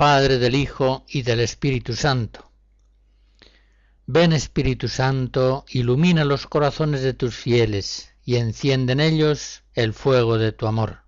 Padre, 0.00 0.38
del 0.38 0.54
Hijo 0.54 1.04
y 1.10 1.20
del 1.20 1.40
Espíritu 1.40 1.94
Santo. 1.94 2.50
Ven 4.06 4.32
Espíritu 4.32 4.88
Santo, 4.88 5.66
ilumina 5.68 6.24
los 6.24 6.46
corazones 6.46 7.02
de 7.02 7.12
tus 7.12 7.34
fieles 7.34 8.14
y 8.24 8.36
enciende 8.36 8.94
en 8.94 9.00
ellos 9.00 9.62
el 9.74 9.92
fuego 9.92 10.38
de 10.38 10.52
tu 10.52 10.66
amor. 10.66 11.00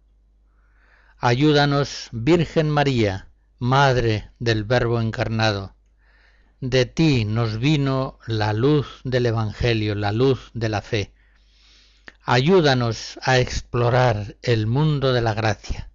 Ayúdanos, 1.16 2.10
Virgen 2.12 2.68
María, 2.68 3.30
Madre 3.58 4.30
del 4.38 4.64
Verbo 4.64 5.00
encarnado. 5.00 5.74
De 6.60 6.84
ti 6.84 7.24
nos 7.24 7.58
vino 7.60 8.18
la 8.26 8.52
luz 8.52 9.00
del 9.04 9.24
Evangelio, 9.24 9.94
la 9.94 10.12
luz 10.12 10.50
de 10.52 10.68
la 10.68 10.82
fe. 10.82 11.14
Ayúdanos 12.24 13.18
a 13.22 13.38
explorar 13.38 14.36
el 14.42 14.66
mundo 14.66 15.14
de 15.14 15.22
la 15.22 15.32
gracia 15.32 15.88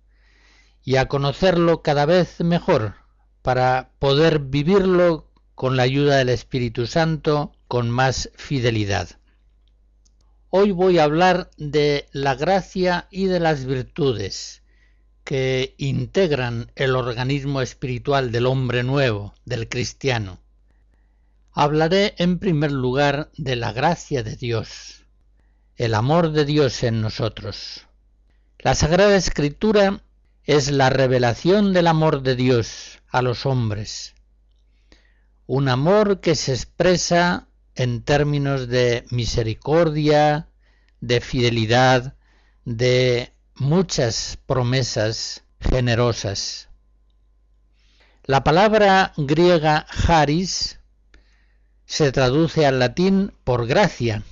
y 0.88 0.96
a 0.96 1.10
conocerlo 1.10 1.82
cada 1.82 2.06
vez 2.06 2.40
mejor 2.40 2.96
para 3.42 3.92
poder 4.00 4.40
vivirlo 4.40 5.30
con 5.54 5.76
la 5.76 5.84
ayuda 5.84 6.16
del 6.16 6.30
Espíritu 6.30 6.88
Santo 6.88 7.52
con 7.68 7.90
más 7.90 8.30
fidelidad. 8.36 9.10
Hoy 10.50 10.72
voy 10.72 10.98
a 10.98 11.04
hablar 11.04 11.50
de 11.58 12.08
la 12.14 12.36
gracia 12.36 13.10
y 13.12 13.26
de 13.26 13.42
las 13.42 13.66
virtudes 13.66 14.64
que 15.26 15.76
integran 15.78 16.72
el 16.78 16.96
organismo 16.96 17.60
espiritual 17.62 18.32
del 18.32 18.46
hombre 18.46 18.84
nuevo, 18.84 19.34
del 19.44 19.68
cristiano. 19.68 20.40
Hablaré 21.52 22.16
en 22.18 22.40
primer 22.40 22.72
lugar 22.72 23.30
de 23.36 23.58
la 23.58 23.74
gracia 23.74 24.24
de 24.24 24.38
Dios, 24.38 25.04
el 25.76 25.94
amor 25.96 26.32
de 26.32 26.46
Dios 26.46 26.82
en 26.84 27.02
nosotros. 27.02 27.86
La 28.60 28.74
Sagrada 28.74 29.18
Escritura 29.18 30.02
es 30.48 30.72
la 30.72 30.90
revelación 30.90 31.73
del 31.73 31.88
amor 31.88 32.23
de 32.23 32.38
Dios 32.38 33.00
a 33.09 33.22
los 33.22 33.45
hombres. 33.45 34.16
Un 35.45 35.67
amor 35.67 36.22
que 36.22 36.36
se 36.36 36.54
expresa 36.54 37.50
en 37.76 38.02
términos 38.02 38.70
de 38.70 39.06
misericordia, 39.12 40.48
de 41.02 41.20
fidelidad, 41.20 42.16
de 42.64 43.34
muchas 43.56 44.39
promesas 44.45 45.44
generosas. 45.59 46.70
La 48.23 48.45
palabra 48.45 49.11
griega 49.17 49.86
charis 50.05 50.80
se 51.86 52.14
traduce 52.14 52.66
al 52.66 52.80
latín 52.80 53.33
por 53.43 53.67
gracia 53.67 54.23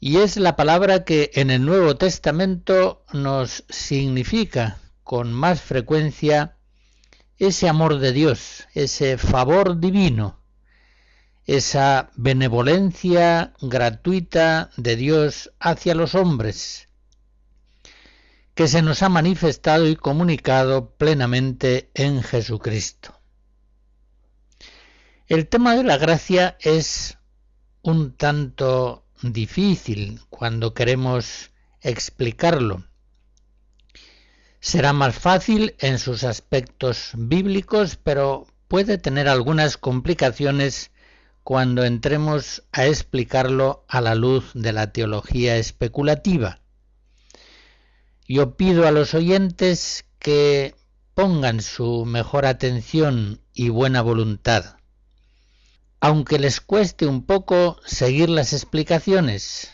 y 0.00 0.18
es 0.18 0.36
la 0.36 0.56
palabra 0.56 1.04
que 1.04 1.30
en 1.34 1.50
el 1.50 1.64
Nuevo 1.64 1.96
Testamento 1.96 3.04
nos 3.12 3.64
significa 3.68 4.78
con 5.02 5.32
más 5.32 5.62
frecuencia 5.62 6.56
ese 7.38 7.68
amor 7.68 7.98
de 7.98 8.12
Dios, 8.12 8.66
ese 8.74 9.18
favor 9.18 9.80
divino, 9.80 10.40
esa 11.44 12.10
benevolencia 12.16 13.54
gratuita 13.60 14.70
de 14.76 14.96
Dios 14.96 15.52
hacia 15.60 15.94
los 15.94 16.14
hombres, 16.14 16.88
que 18.54 18.68
se 18.68 18.82
nos 18.82 19.02
ha 19.02 19.08
manifestado 19.08 19.86
y 19.88 19.96
comunicado 19.96 20.90
plenamente 20.96 21.90
en 21.94 22.22
Jesucristo. 22.22 23.14
El 25.26 25.48
tema 25.48 25.74
de 25.74 25.84
la 25.84 25.98
gracia 25.98 26.56
es 26.60 27.18
un 27.82 28.16
tanto 28.16 29.05
difícil 29.22 30.20
cuando 30.30 30.74
queremos 30.74 31.50
explicarlo. 31.80 32.84
Será 34.60 34.92
más 34.92 35.16
fácil 35.18 35.74
en 35.78 35.98
sus 35.98 36.24
aspectos 36.24 37.12
bíblicos, 37.14 37.96
pero 38.02 38.46
puede 38.68 38.98
tener 38.98 39.28
algunas 39.28 39.76
complicaciones 39.76 40.90
cuando 41.44 41.84
entremos 41.84 42.64
a 42.72 42.86
explicarlo 42.86 43.84
a 43.88 44.00
la 44.00 44.14
luz 44.14 44.50
de 44.54 44.72
la 44.72 44.92
teología 44.92 45.56
especulativa. 45.56 46.60
Yo 48.26 48.56
pido 48.56 48.88
a 48.88 48.90
los 48.90 49.14
oyentes 49.14 50.04
que 50.18 50.74
pongan 51.14 51.62
su 51.62 52.04
mejor 52.04 52.46
atención 52.46 53.40
y 53.54 53.68
buena 53.68 54.02
voluntad 54.02 54.76
aunque 56.00 56.38
les 56.38 56.60
cueste 56.60 57.06
un 57.06 57.24
poco 57.24 57.78
seguir 57.84 58.28
las 58.28 58.52
explicaciones, 58.52 59.70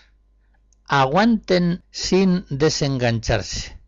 aguanten 0.87 1.83
sin 1.91 2.44
desengancharse, 2.49 3.78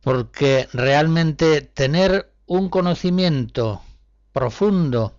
porque 0.00 0.68
realmente 0.72 1.60
tener 1.62 2.32
un 2.46 2.68
conocimiento 2.68 3.82
profundo 4.32 5.16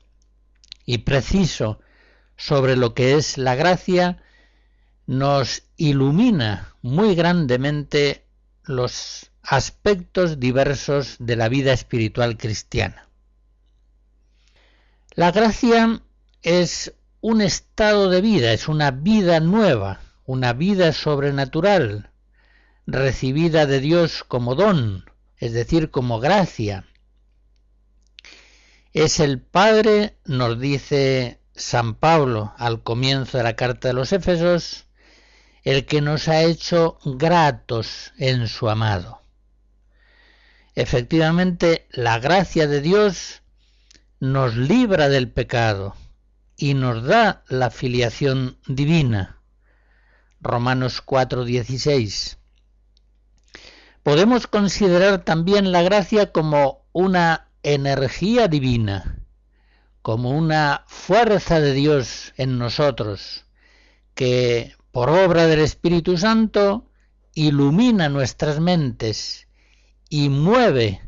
y 0.86 1.00
preciso 1.00 1.80
sobre 2.38 2.76
lo 2.76 2.94
que 2.94 3.16
es 3.16 3.38
la 3.38 3.56
gracia 3.56 4.22
nos 5.08 5.64
ilumina 5.78 6.76
muy 6.82 7.16
grandemente 7.16 8.26
los 8.64 9.32
aspectos 9.42 10.40
diversos 10.40 11.18
de 11.20 11.36
la 11.36 11.50
vida 11.50 11.74
espiritual 11.74 12.38
cristiana. 12.38 13.08
La 15.12 15.32
gracia 15.32 16.02
es 16.46 16.94
un 17.22 17.42
estado 17.42 18.08
de 18.12 18.22
vida, 18.22 18.54
es 18.54 18.68
una 18.68 18.92
vida 18.92 19.40
nueva, 19.40 20.00
una 20.26 20.54
vida 20.54 20.94
sobrenatural, 20.94 22.12
recibida 22.86 23.66
de 23.66 23.80
Dios 23.80 24.24
como 24.24 24.54
don, 24.54 25.10
es 25.38 25.54
decir, 25.54 25.90
como 25.90 26.20
gracia. 26.20 26.86
Es 28.94 29.20
el 29.20 29.42
Padre, 29.42 30.18
nos 30.24 30.60
dice 30.60 31.40
San 31.56 31.96
Pablo 31.96 32.54
al 32.60 32.84
comienzo 32.84 33.40
de 33.40 33.44
la 33.44 33.56
carta 33.56 33.88
de 33.88 33.96
los 33.96 34.14
Éfesos, 34.14 34.86
el 35.64 35.88
que 35.88 36.00
nos 36.00 36.28
ha 36.28 36.44
hecho 36.44 37.00
gratos 37.06 38.14
en 38.20 38.48
su 38.48 38.70
amado. 38.70 39.20
Efectivamente, 40.76 41.88
la 41.90 42.20
gracia 42.20 42.68
de 42.68 42.82
Dios 42.82 43.42
nos 44.20 44.56
libra 44.56 45.10
del 45.10 45.32
pecado, 45.32 45.96
y 46.58 46.74
nos 46.74 47.04
da 47.04 47.44
la 47.48 47.70
filiación 47.70 48.58
divina. 48.68 49.42
Romanos 50.40 51.02
4:16. 51.06 52.38
Podemos 54.04 54.48
considerar 54.48 55.24
también 55.24 55.72
la 55.72 55.82
gracia 55.82 56.32
como 56.32 56.86
una 56.92 57.50
energía 57.64 58.48
divina, 58.48 59.20
como 60.02 60.30
una 60.30 60.84
fuerza 60.88 61.60
de 61.60 61.74
Dios 61.74 62.34
en 62.38 62.60
nosotros, 62.60 63.46
que 64.14 64.76
por 64.92 65.10
obra 65.10 65.48
del 65.48 65.60
Espíritu 65.60 66.18
Santo 66.18 66.92
ilumina 67.34 68.08
nuestras 68.08 68.60
mentes 68.60 69.48
y 70.10 70.30
mueve 70.30 71.02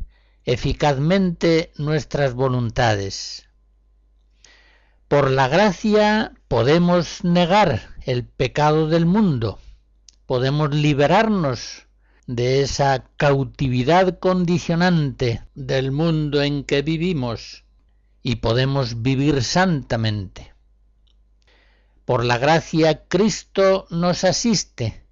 eficazmente 0.44 1.72
nuestras 1.76 2.34
voluntades. 2.34 3.47
Por 5.08 5.30
la 5.30 5.48
gracia 5.48 6.34
podemos 6.48 7.24
negar 7.24 7.94
el 8.04 8.26
pecado 8.26 8.88
del 8.88 9.06
mundo, 9.06 9.58
podemos 10.26 10.74
liberarnos 10.74 11.86
de 12.26 12.60
esa 12.60 13.06
cautividad 13.16 14.18
condicionante 14.18 15.42
del 15.54 15.92
mundo 15.92 16.42
en 16.42 16.62
que 16.62 16.82
vivimos 16.82 17.64
y 18.22 18.36
podemos 18.36 19.00
vivir 19.00 19.42
santamente. 19.42 20.52
Por 22.04 22.22
la 22.22 22.36
gracia 22.36 23.08
Cristo 23.08 23.86
nos 23.88 24.24
asiste, 24.24 25.06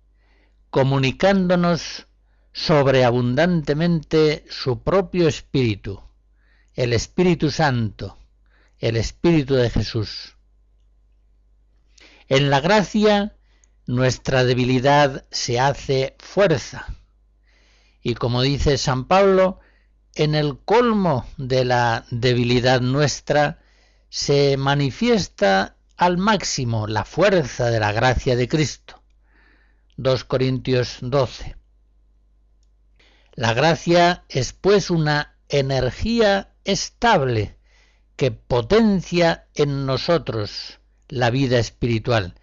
comunicándonos 0.69 2.06
sobreabundantemente 2.52 4.44
su 4.50 4.82
propio 4.82 5.26
Espíritu, 5.26 6.02
el 6.75 6.93
Espíritu 6.93 7.50
Santo, 7.50 8.19
el 8.78 8.96
Espíritu 8.96 9.55
de 9.55 9.70
Jesús. 9.70 10.37
En 12.28 12.50
la 12.50 12.61
gracia 12.61 13.37
nuestra 13.87 14.44
debilidad 14.44 15.26
se 15.31 15.61
hace 15.61 16.17
fuerza. 16.19 16.87
Y 18.02 18.14
como 18.14 18.43
dice 18.43 18.78
San 18.78 19.06
Pablo, 19.06 19.61
en 20.14 20.34
el 20.34 20.58
colmo 20.58 21.26
de 21.37 21.64
la 21.64 22.05
debilidad 22.11 22.81
nuestra 22.81 23.61
se 24.08 24.56
manifiesta 24.56 25.76
al 25.96 26.19
máximo 26.19 26.87
la 26.87 27.05
fuerza 27.05 27.70
de 27.70 27.81
la 27.81 27.93
gracia 27.93 28.37
de 28.37 28.49
Cristo. 28.49 29.02
2 29.96 30.25
Corintios 30.25 30.99
12. 31.00 31.56
La 33.32 33.55
gracia 33.55 34.25
es 34.29 34.52
pues 34.52 34.90
una 34.90 35.37
energía 35.49 36.55
estable 36.64 37.56
que 38.16 38.30
potencia 38.30 39.46
en 39.54 39.86
nosotros 39.86 40.80
la 41.08 41.30
vida 41.30 41.58
espiritual 41.58 42.34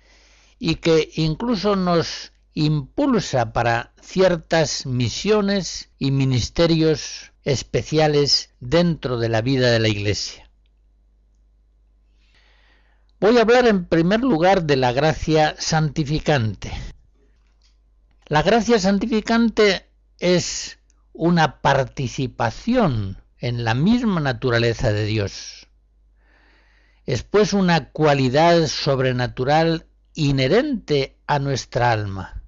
y 0.59 0.75
que 0.75 1.09
incluso 1.15 1.75
nos 1.75 2.31
impulsa 2.53 3.51
para 3.51 3.93
ciertas 4.01 4.85
misiones 4.85 5.89
y 5.97 6.11
ministerios 6.11 7.31
especiales 7.43 8.51
dentro 8.59 9.17
de 9.17 9.29
la 9.29 9.41
vida 9.41 9.71
de 9.71 9.79
la 9.79 9.89
Iglesia. 9.89 10.49
Voy 13.19 13.37
a 13.37 13.41
hablar 13.41 13.67
en 13.67 13.85
primer 13.85 14.21
lugar 14.21 14.63
de 14.63 14.75
la 14.75 14.91
gracia 14.91 15.55
santificante. 15.57 16.71
La 18.27 18.43
gracia 18.43 18.79
santificante 18.79 19.89
es 20.19 20.77
una 21.13 21.61
participación 21.61 23.22
en 23.43 23.65
la 23.65 23.73
misma 23.73 24.21
naturaleza 24.21 24.93
de 24.93 25.03
Dios. 25.03 25.67
Es 27.05 27.23
pues 27.23 27.51
una 27.51 27.89
cualidad 27.89 28.67
sobrenatural 28.67 29.85
inherente 30.13 31.17
a 31.27 31.39
nuestra 31.39 31.91
alma, 31.91 32.41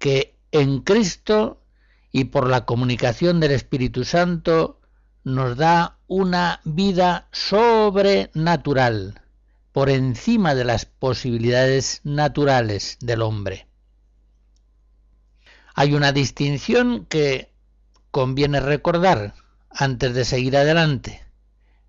que 0.00 0.40
en 0.50 0.80
Cristo 0.80 1.62
y 2.10 2.24
por 2.24 2.50
la 2.50 2.64
comunicación 2.64 3.38
del 3.38 3.52
Espíritu 3.52 4.04
Santo 4.04 4.80
nos 5.22 5.56
da 5.56 5.98
una 6.08 6.60
vida 6.64 7.28
sobrenatural, 7.30 9.22
por 9.70 9.88
encima 9.88 10.56
de 10.56 10.64
las 10.64 10.84
posibilidades 10.84 12.00
naturales 12.02 12.96
del 13.00 13.22
hombre. 13.22 13.68
Hay 15.76 15.94
una 15.94 16.10
distinción 16.10 17.06
que 17.06 17.52
conviene 18.10 18.58
recordar 18.58 19.45
antes 19.70 20.14
de 20.14 20.24
seguir 20.24 20.56
adelante. 20.56 21.24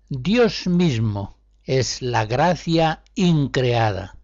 Dios 0.08 0.66
mismo 0.66 1.36
es 1.64 2.00
la 2.02 2.26
gracia 2.26 3.02
increada. 3.14 4.16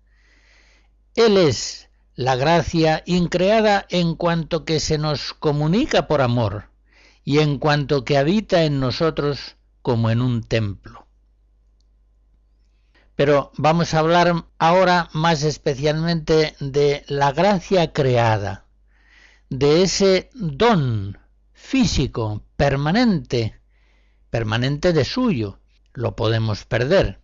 Él 1.15 1.37
es 1.37 1.89
la 2.17 2.37
gracia 2.37 3.03
increada 3.07 3.87
en 3.91 4.15
cuanto 4.15 4.65
que 4.65 4.81
se 4.81 4.99
nos 4.99 5.35
comunica 5.35 6.07
por 6.07 6.23
amor 6.23 6.71
y 7.25 7.41
en 7.41 7.59
cuanto 7.59 8.05
que 8.05 8.19
habita 8.19 8.65
en 8.65 8.81
nosotros 8.81 9.57
como 9.83 10.11
en 10.11 10.23
un 10.23 10.43
templo. 10.43 11.07
Pero 13.17 13.53
vamos 13.57 13.95
a 13.95 14.01
hablar 14.01 14.47
ahora 14.59 15.09
más 15.13 15.43
especialmente 15.43 16.57
de 16.61 17.05
la 17.09 17.33
gracia 17.33 17.93
creada, 17.93 18.65
de 19.51 19.83
ese 19.83 20.31
don 20.35 21.19
físico 21.65 22.45
permanente, 22.57 23.59
permanente 24.29 24.93
de 24.93 25.05
suyo, 25.05 25.61
lo 25.95 26.15
podemos 26.15 26.65
perder. 26.67 27.21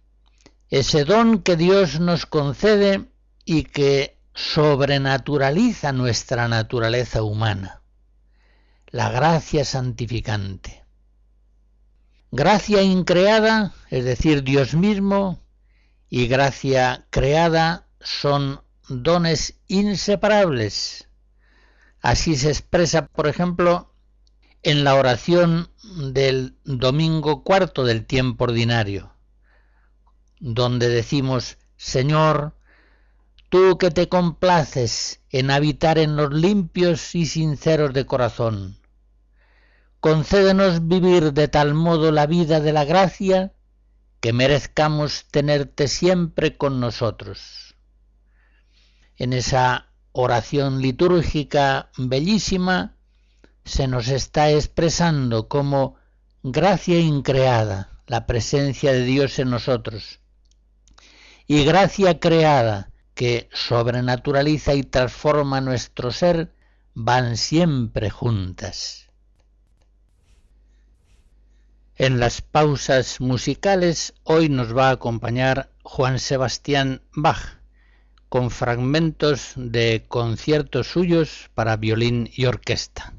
Ese 0.71 1.05
don 1.05 1.43
que 1.43 1.57
Dios 1.57 2.01
nos 2.01 2.25
concede 2.25 3.11
y 3.45 3.65
que 3.65 4.17
sobrenaturaliza 4.35 5.93
nuestra 5.93 6.49
naturaleza 6.49 7.23
humana, 7.23 7.83
la 8.87 9.11
gracia 9.11 9.65
santificante. 9.65 10.85
Gracia 12.33 12.83
increada, 12.83 13.75
es 13.91 14.05
decir, 14.05 14.43
Dios 14.43 14.75
mismo, 14.75 15.43
y 16.09 16.29
gracia 16.29 17.07
creada 17.11 17.87
son 18.01 18.63
dones 18.89 19.61
inseparables 19.69 21.11
Así 22.03 22.37
se 22.37 22.49
expresa, 22.49 23.07
por 23.07 23.27
ejemplo, 23.29 23.90
en 24.63 24.85
la 24.85 24.95
oración 24.95 25.71
del 26.13 26.57
domingo 26.65 27.43
cuarto 27.43 27.85
del 27.85 28.05
tiempo 28.05 28.45
ordinario, 28.45 29.13
donde 30.39 30.89
decimos, 30.89 31.57
Señor, 31.77 32.55
tú 33.49 33.79
que 33.79 33.91
te 33.91 34.09
complaces 34.09 35.21
en 35.31 35.51
habitar 35.51 35.99
en 35.99 36.17
los 36.17 36.33
limpios 36.33 37.15
y 37.15 37.27
sinceros 37.27 37.95
de 37.95 38.05
corazón, 38.05 38.79
concédenos 40.01 40.87
vivir 40.87 41.33
de 41.33 41.49
tal 41.49 41.75
modo 41.75 42.13
la 42.13 42.27
vida 42.27 42.61
de 42.61 42.73
la 42.73 42.85
gracia 42.85 43.53
que 44.21 44.35
merezcamos 44.35 45.25
tenerte 45.31 45.89
siempre 45.89 46.59
con 46.59 46.81
nosotros. 46.81 47.75
En 49.17 49.33
esa 49.33 49.89
oración 50.13 50.83
litúrgica 50.83 51.91
bellísima 51.97 52.97
se 53.65 53.87
nos 53.87 54.09
está 54.09 54.51
expresando 54.51 55.49
como 55.49 55.97
gracia 56.43 56.99
increada, 56.99 58.03
la 58.07 58.27
presencia 58.27 58.93
de 58.93 59.05
Dios 59.05 59.39
en 59.39 59.51
nosotros, 59.51 60.21
y 61.47 61.65
gracia 61.65 62.19
creada 62.19 62.91
que 63.15 63.49
sobrenaturaliza 63.53 64.75
y 64.75 64.83
transforma 64.83 65.61
nuestro 65.61 66.11
ser, 66.11 66.55
van 66.95 67.37
siempre 67.37 68.09
juntas. 68.09 69.11
En 71.97 72.19
las 72.19 72.41
pausas 72.41 73.21
musicales 73.21 74.15
hoy 74.25 74.49
nos 74.49 74.75
va 74.75 74.89
a 74.89 74.93
acompañar 74.93 75.71
Juan 75.83 76.19
Sebastián 76.19 77.03
Bach 77.13 77.61
con 78.31 78.51
fragmentos 78.51 79.53
de 79.57 80.07
conciertos 80.09 80.87
suyos 80.87 81.51
para 81.55 81.77
violín 81.77 82.31
y 82.33 82.47
orquesta. 82.47 83.13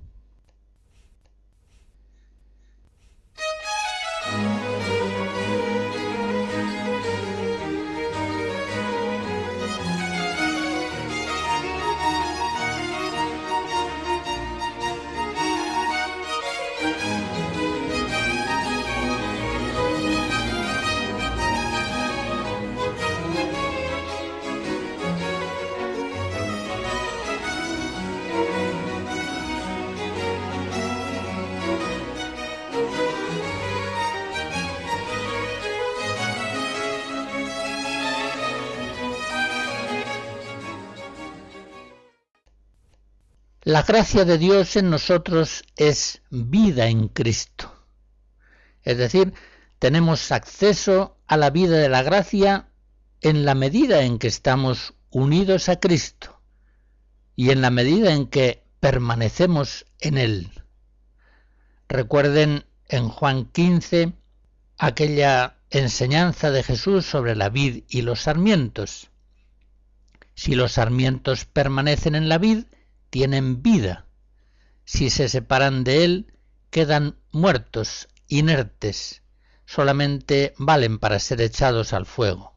La 43.71 43.83
gracia 43.83 44.25
de 44.25 44.37
Dios 44.37 44.75
en 44.75 44.89
nosotros 44.89 45.63
es 45.77 46.21
vida 46.29 46.87
en 46.87 47.07
Cristo. 47.07 47.73
Es 48.83 48.97
decir, 48.97 49.33
tenemos 49.79 50.33
acceso 50.33 51.15
a 51.25 51.37
la 51.37 51.51
vida 51.51 51.77
de 51.77 51.87
la 51.87 52.03
gracia 52.03 52.67
en 53.21 53.45
la 53.45 53.55
medida 53.55 54.03
en 54.03 54.19
que 54.19 54.27
estamos 54.27 54.95
unidos 55.09 55.69
a 55.69 55.79
Cristo 55.79 56.41
y 57.37 57.51
en 57.51 57.61
la 57.61 57.69
medida 57.69 58.11
en 58.11 58.27
que 58.27 58.61
permanecemos 58.81 59.85
en 60.01 60.17
Él. 60.17 60.51
Recuerden 61.87 62.65
en 62.89 63.07
Juan 63.07 63.45
15 63.45 64.11
aquella 64.79 65.59
enseñanza 65.69 66.51
de 66.51 66.63
Jesús 66.63 67.05
sobre 67.05 67.37
la 67.37 67.47
vid 67.47 67.85
y 67.87 68.01
los 68.01 68.19
sarmientos. 68.19 69.11
Si 70.35 70.55
los 70.55 70.73
sarmientos 70.73 71.45
permanecen 71.45 72.15
en 72.15 72.27
la 72.27 72.37
vid, 72.37 72.65
tienen 73.11 73.61
vida. 73.61 74.07
Si 74.85 75.11
se 75.11 75.29
separan 75.29 75.83
de 75.83 76.03
él, 76.03 76.33
quedan 76.71 77.17
muertos, 77.31 78.07
inertes, 78.27 79.21
solamente 79.65 80.53
valen 80.57 80.97
para 80.97 81.19
ser 81.19 81.41
echados 81.41 81.93
al 81.93 82.07
fuego. 82.07 82.55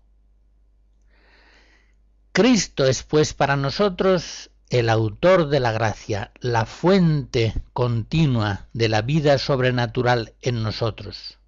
Cristo 2.33 2.87
es 2.87 3.03
pues 3.03 3.35
para 3.35 3.57
nosotros 3.57 4.51
el 4.71 4.89
autor 4.89 5.49
de 5.49 5.61
la 5.61 5.73
gracia, 5.73 6.33
la 6.41 6.67
fuente 6.67 7.55
continua 7.73 8.69
de 8.73 8.89
la 8.89 9.03
vida 9.03 9.39
sobrenatural 9.39 10.35
en 10.41 10.63
nosotros, 10.63 11.39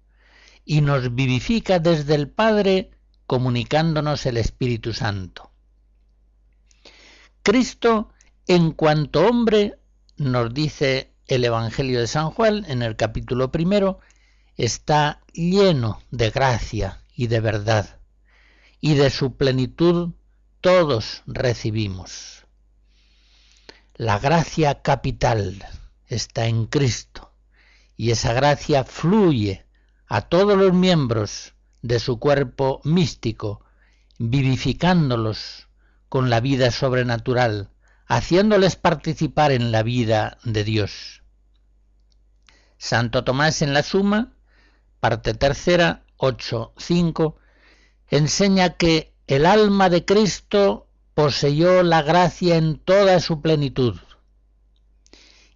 y 0.63 0.81
nos 0.81 1.15
vivifica 1.15 1.79
desde 1.79 2.15
el 2.15 2.29
Padre 2.29 2.91
comunicándonos 3.25 4.25
el 4.25 4.37
Espíritu 4.37 4.93
Santo. 4.93 5.51
Cristo 7.43 8.11
en 8.47 8.71
cuanto 8.71 9.27
hombre, 9.27 9.77
nos 10.15 10.53
dice 10.53 11.13
el 11.27 11.43
Evangelio 11.43 11.99
de 11.99 12.07
San 12.07 12.31
Juan, 12.31 12.63
en 12.69 12.81
el 12.81 12.95
capítulo 12.95 13.51
primero, 13.51 13.99
está 14.55 15.21
lleno 15.33 16.01
de 16.11 16.29
gracia 16.29 17.03
y 17.13 17.27
de 17.27 17.41
verdad, 17.41 17.99
y 18.79 18.95
de 18.95 19.09
su 19.09 19.35
plenitud 19.35 20.11
todos 20.61 21.23
recibimos. 21.27 22.45
La 23.95 24.17
gracia 24.17 24.81
capital 24.81 25.65
está 26.07 26.45
en 26.45 26.67
Cristo, 26.67 27.33
y 27.97 28.11
esa 28.11 28.31
gracia 28.31 28.85
fluye 28.85 29.65
a 30.07 30.21
todos 30.21 30.57
los 30.57 30.73
miembros 30.73 31.53
de 31.81 31.99
su 31.99 32.17
cuerpo 32.17 32.79
místico, 32.85 33.65
vivificándolos 34.19 35.67
con 36.07 36.29
la 36.29 36.39
vida 36.39 36.71
sobrenatural, 36.71 37.71
haciéndoles 38.07 38.75
participar 38.75 39.51
en 39.51 39.71
la 39.71 39.83
vida 39.83 40.37
de 40.43 40.63
Dios. 40.63 41.23
Santo 42.77 43.23
Tomás 43.23 43.61
en 43.61 43.73
la 43.73 43.83
Suma, 43.83 44.33
parte 44.99 45.33
tercera, 45.33 46.03
8.5, 46.17 47.35
enseña 48.09 48.75
que 48.77 49.13
el 49.27 49.45
alma 49.45 49.89
de 49.89 50.05
Cristo 50.05 50.87
poseyó 51.13 51.83
la 51.83 52.01
gracia 52.01 52.55
en 52.55 52.77
toda 52.77 53.19
su 53.19 53.41
plenitud, 53.41 53.99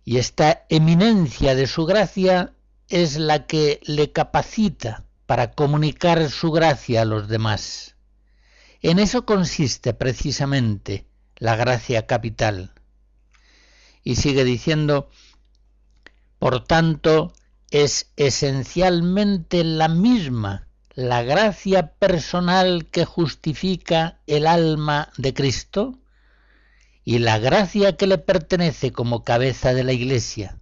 y 0.04 0.18
esta 0.18 0.66
eminencia 0.70 1.56
de 1.56 1.68
su 1.68 1.86
gracia 1.86 2.54
es 2.90 3.18
la 3.18 3.46
que 3.46 3.80
le 3.84 4.12
capacita 4.12 5.06
para 5.26 5.52
comunicar 5.52 6.30
su 6.30 6.52
gracia 6.52 7.04
a 7.04 7.06
los 7.06 7.30
demás. 7.30 7.96
En 8.82 9.00
eso 9.00 9.26
consiste 9.26 9.94
precisamente 9.94 11.06
la 11.42 11.56
gracia 11.56 12.06
capital. 12.06 12.72
Y 14.04 14.18
sigue 14.18 14.44
diciendo, 14.44 15.10
por 16.38 16.64
tanto, 16.64 17.34
es 17.72 18.12
esencialmente 18.16 19.64
la 19.64 19.88
misma 19.88 20.68
la 20.94 21.24
gracia 21.24 21.94
personal 21.94 22.86
que 22.92 23.06
justifica 23.06 24.20
el 24.28 24.46
alma 24.46 25.10
de 25.18 25.34
Cristo 25.34 25.98
y 27.04 27.18
la 27.18 27.40
gracia 27.40 27.98
que 27.98 28.06
le 28.06 28.20
pertenece 28.20 28.92
como 28.92 29.24
cabeza 29.24 29.74
de 29.74 29.84
la 29.84 29.94
Iglesia 29.94 30.60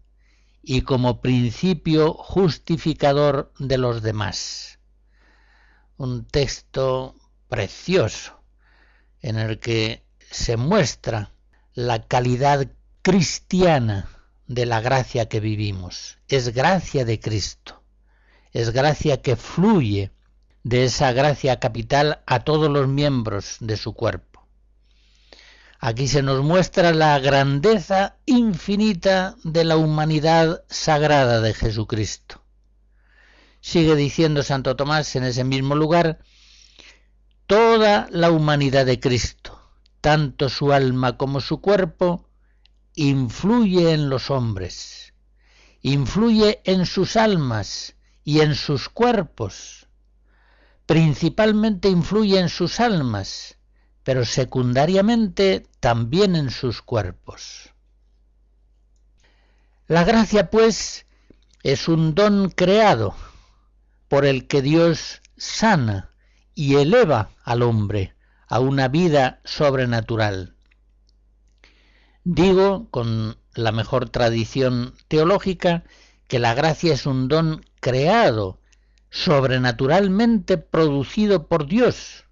y 0.64 0.84
como 0.84 1.20
principio 1.20 2.14
justificador 2.14 3.52
de 3.60 3.78
los 3.78 4.02
demás. 4.02 4.80
Un 5.98 6.26
texto 6.26 7.16
precioso 7.50 8.40
en 9.22 9.38
el 9.38 9.60
que 9.60 10.09
se 10.30 10.58
muestra 10.58 11.32
la 11.74 12.06
calidad 12.06 12.68
cristiana 13.02 14.10
de 14.48 14.66
la 14.66 14.82
gracia 14.82 15.28
que 15.28 15.40
vivimos. 15.40 16.18
Es 16.28 16.54
gracia 16.54 17.06
de 17.06 17.20
Cristo, 17.20 17.84
es 18.52 18.72
gracia 18.72 19.22
que 19.22 19.36
fluye 19.36 20.12
de 20.64 20.86
esa 20.86 21.12
gracia 21.14 21.60
capital 21.60 22.22
a 22.26 22.42
todos 22.42 22.70
los 22.70 22.88
miembros 22.88 23.58
de 23.60 23.78
su 23.78 23.94
cuerpo. 23.94 24.48
Aquí 25.80 26.08
se 26.08 26.22
nos 26.22 26.44
muestra 26.44 26.92
la 26.92 27.18
grandeza 27.20 28.18
infinita 28.26 29.36
de 29.44 29.64
la 29.64 29.78
humanidad 29.78 30.64
sagrada 30.68 31.40
de 31.40 31.54
Jesucristo. 31.54 32.44
Sigue 33.62 33.96
diciendo 33.96 34.44
Santo 34.44 34.76
Tomás 34.76 35.16
en 35.16 35.24
ese 35.24 35.44
mismo 35.46 35.76
lugar, 35.76 36.20
toda 37.48 38.08
la 38.12 38.30
humanidad 38.30 38.86
de 38.86 39.00
Cristo, 39.00 39.59
tanto 40.02 40.50
su 40.50 40.72
alma 40.72 41.18
como 41.18 41.42
su 41.42 41.62
cuerpo, 41.62 42.30
influye 42.96 43.94
en 43.94 44.10
los 44.10 44.30
hombres, 44.30 45.14
influye 45.82 46.62
en 46.66 46.86
sus 46.86 47.16
almas 47.16 47.96
y 48.24 48.42
en 48.42 48.56
sus 48.56 48.90
cuerpos. 48.90 49.88
Principalmente 50.86 51.90
influye 51.90 52.40
en 52.40 52.50
sus 52.50 52.80
almas, 52.80 53.58
pero 54.04 54.26
secundariamente 54.26 55.68
también 55.80 56.36
en 56.36 56.50
sus 56.50 56.82
cuerpos. 56.82 57.74
La 59.88 60.04
gracia, 60.04 60.50
pues, 60.50 61.06
es 61.64 61.88
un 61.88 62.16
don 62.16 62.50
creado 62.50 63.16
por 64.08 64.26
el 64.26 64.48
que 64.48 64.62
Dios 64.62 65.22
sana 65.38 66.12
y 66.56 66.76
eleva 66.76 67.32
al 67.44 67.62
hombre 67.62 68.16
a 68.50 68.60
una 68.60 68.88
vida 68.88 69.40
sobrenatural. 69.46 70.56
Digo, 72.24 72.88
con 72.92 73.38
la 73.56 73.72
mejor 73.72 74.10
tradición 74.10 74.94
teológica, 75.08 75.84
que 76.28 76.40
la 76.40 76.54
gracia 76.54 76.94
es 76.94 77.06
un 77.06 77.28
don 77.28 77.66
creado, 77.80 78.60
sobrenaturalmente 79.10 80.58
producido 80.58 81.48
por 81.48 81.68
Dios, 81.68 82.26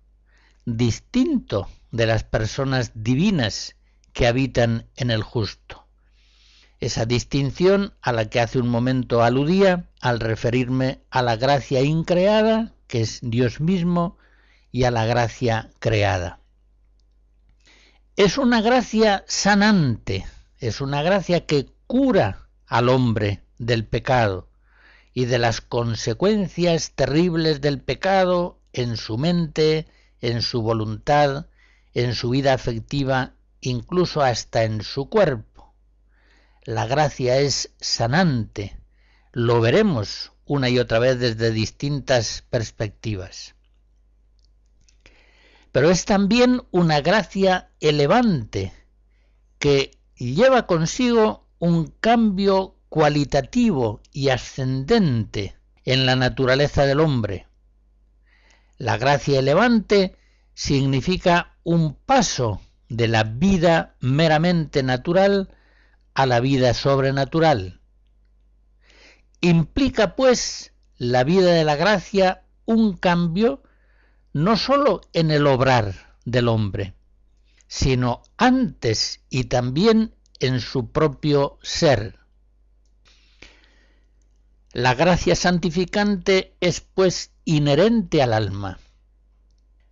distinto 0.66 1.68
de 1.92 2.06
las 2.06 2.24
personas 2.24 2.92
divinas 2.94 3.76
que 4.14 4.28
habitan 4.28 4.86
en 4.96 5.12
el 5.12 5.24
justo. 5.24 5.86
Esa 6.80 7.06
distinción 7.06 7.94
a 8.02 8.12
la 8.12 8.30
que 8.30 8.40
hace 8.40 8.60
un 8.60 8.68
momento 8.68 9.24
aludía 9.24 9.86
al 10.00 10.20
referirme 10.20 11.02
a 11.10 11.24
la 11.24 11.36
gracia 11.36 11.82
increada 11.82 12.74
que 12.88 13.02
es 13.02 13.20
Dios 13.22 13.60
mismo, 13.60 14.18
y 14.78 14.84
a 14.84 14.92
la 14.92 15.08
gracia 15.08 15.72
creada. 15.80 16.40
Es 18.16 18.38
una 18.38 18.62
gracia 18.62 19.24
sanante, 19.28 20.24
es 20.60 20.82
una 20.82 21.02
gracia 21.02 21.48
que 21.48 21.72
cura 21.88 22.48
al 22.68 22.90
hombre 22.90 23.42
del 23.58 23.88
pecado 23.88 24.52
y 25.16 25.26
de 25.26 25.40
las 25.40 25.62
consecuencias 25.62 26.92
terribles 26.92 27.60
del 27.60 27.82
pecado 27.82 28.60
en 28.72 28.98
su 28.98 29.18
mente, 29.18 29.88
en 30.22 30.44
su 30.44 30.62
voluntad, 30.62 31.48
en 31.96 32.14
su 32.14 32.30
vida 32.30 32.54
afectiva, 32.54 33.34
incluso 33.62 34.22
hasta 34.22 34.64
en 34.64 34.84
su 34.84 35.10
cuerpo. 35.10 35.74
La 36.66 36.86
gracia 36.86 37.40
es 37.40 37.72
sanante, 37.80 38.78
lo 39.32 39.60
veremos 39.60 40.34
una 40.46 40.70
y 40.70 40.78
otra 40.78 41.00
vez 41.00 41.18
desde 41.18 41.50
distintas 41.50 42.44
perspectivas. 42.52 43.57
Pero 45.78 45.92
es 45.92 46.06
también 46.06 46.64
una 46.72 47.02
gracia 47.02 47.70
elevante 47.80 48.74
que 49.60 49.92
lleva 50.16 50.66
consigo 50.66 51.46
un 51.60 51.94
cambio 52.00 52.78
cualitativo 52.90 54.02
y 54.12 54.30
ascendente 54.30 55.56
en 55.86 56.08
la 56.08 56.16
naturaleza 56.16 56.88
del 56.88 57.00
hombre. 57.00 57.46
La 58.80 58.98
gracia 58.98 59.38
elevante 59.38 60.18
significa 60.56 61.56
un 61.64 61.94
paso 61.94 62.60
de 62.90 63.08
la 63.08 63.24
vida 63.24 63.98
meramente 64.00 64.82
natural 64.82 65.54
a 66.16 66.26
la 66.26 66.40
vida 66.40 66.74
sobrenatural, 66.74 67.82
Implica, 69.42 70.16
pues, 70.16 70.74
la 70.98 71.24
vida 71.24 71.52
de 71.52 71.64
la 71.64 71.76
gracia 71.76 72.46
un 72.66 72.98
cambio 72.98 73.62
no 74.44 74.56
sólo 74.56 75.02
en 75.14 75.32
el 75.32 75.48
obrar 75.48 76.16
del 76.24 76.48
hombre, 76.48 76.94
sino 77.68 78.22
antes 78.38 79.22
y 79.32 79.46
también 79.46 80.14
en 80.40 80.62
su 80.62 80.92
propio 80.92 81.58
ser. 81.64 82.20
La 84.74 84.94
gracia 84.94 85.36
santificante 85.36 86.56
es 86.62 86.82
pues 86.82 87.32
inherente 87.46 88.22
al 88.22 88.32
alma, 88.32 88.78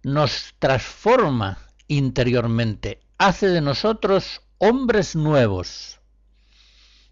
nos 0.03 0.53
transforma 0.59 1.57
interiormente, 1.87 3.01
hace 3.17 3.47
de 3.47 3.61
nosotros 3.61 4.43
hombres 4.59 5.15
nuevos. 5.15 6.01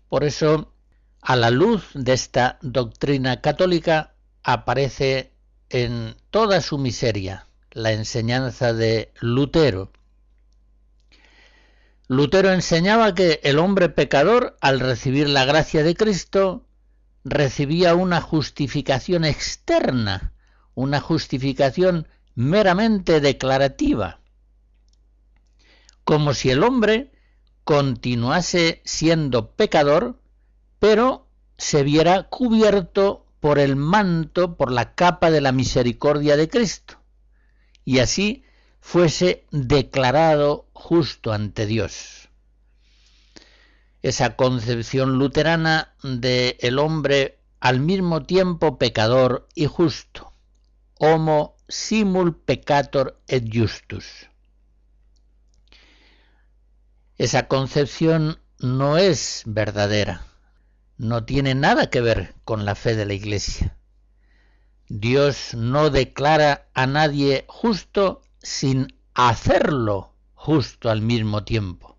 Por 0.08 0.24
eso 0.24 0.72
a 1.20 1.36
la 1.36 1.50
luz 1.50 1.84
de 1.96 2.14
esta 2.14 2.60
doctrina 2.62 3.42
católica 3.42 4.14
aparece 4.44 5.33
en 5.74 6.16
toda 6.30 6.62
su 6.62 6.78
miseria 6.78 7.48
la 7.72 7.92
enseñanza 7.92 8.74
de 8.74 9.12
Lutero. 9.20 9.92
Lutero 12.08 12.52
enseñaba 12.52 13.16
que 13.16 13.42
el 13.44 13.58
hombre 13.58 13.90
pecador, 13.90 14.56
al 14.62 14.80
recibir 14.80 15.28
la 15.28 15.46
gracia 15.46 15.84
de 15.84 15.96
Cristo, 15.96 16.68
recibía 17.24 17.96
una 17.96 18.22
justificación 18.22 19.26
externa, 19.26 20.34
una 20.76 21.02
justificación 21.02 22.08
meramente 22.36 23.20
declarativa, 23.20 24.20
como 26.04 26.36
si 26.36 26.52
el 26.52 26.64
hombre 26.64 27.12
continuase 27.64 28.82
siendo 28.86 29.52
pecador 29.52 30.20
pero 30.80 31.28
se 31.58 31.82
viera 31.82 32.24
cubierto 32.24 33.23
por 33.44 33.60
el 33.60 33.76
manto, 33.76 34.56
por 34.56 34.72
la 34.72 34.96
capa 34.96 35.30
de 35.30 35.42
la 35.42 35.52
misericordia 35.52 36.38
de 36.38 36.48
Cristo, 36.48 37.02
y 37.84 38.00
así 38.00 38.46
fuese 38.80 39.46
declarado 39.52 40.70
justo 40.72 41.34
ante 41.34 41.66
Dios. 41.66 42.30
esa 44.02 44.38
concepción 44.38 45.18
luterana 45.20 45.94
de 46.04 46.56
el 46.62 46.80
hombre 46.80 47.42
al 47.60 47.82
mismo 47.82 48.24
tiempo 48.24 48.78
pecador 48.78 49.50
y 49.56 49.66
justo, 49.66 50.32
homo 50.98 51.58
simul 51.68 52.38
peccator 52.38 53.20
et 53.28 53.44
justus. 53.54 54.30
Esa 57.18 57.50
concepción 57.50 58.40
no 58.60 58.98
es 58.98 59.44
verdadera, 59.46 60.26
no 60.98 61.26
tiene 61.26 61.56
nada 61.56 61.90
que 61.90 62.02
ver 62.02 62.36
con 62.44 62.66
la 62.66 62.76
fe 62.76 62.96
de 62.96 63.06
la 63.06 63.14
Iglesia. 63.14 63.78
Dios 64.88 65.54
no 65.54 65.90
declara 65.90 66.68
a 66.74 66.86
nadie 66.86 67.46
justo 67.48 68.22
sin 68.42 68.96
hacerlo 69.14 70.16
justo 70.34 70.90
al 70.90 71.02
mismo 71.02 71.44
tiempo. 71.44 71.98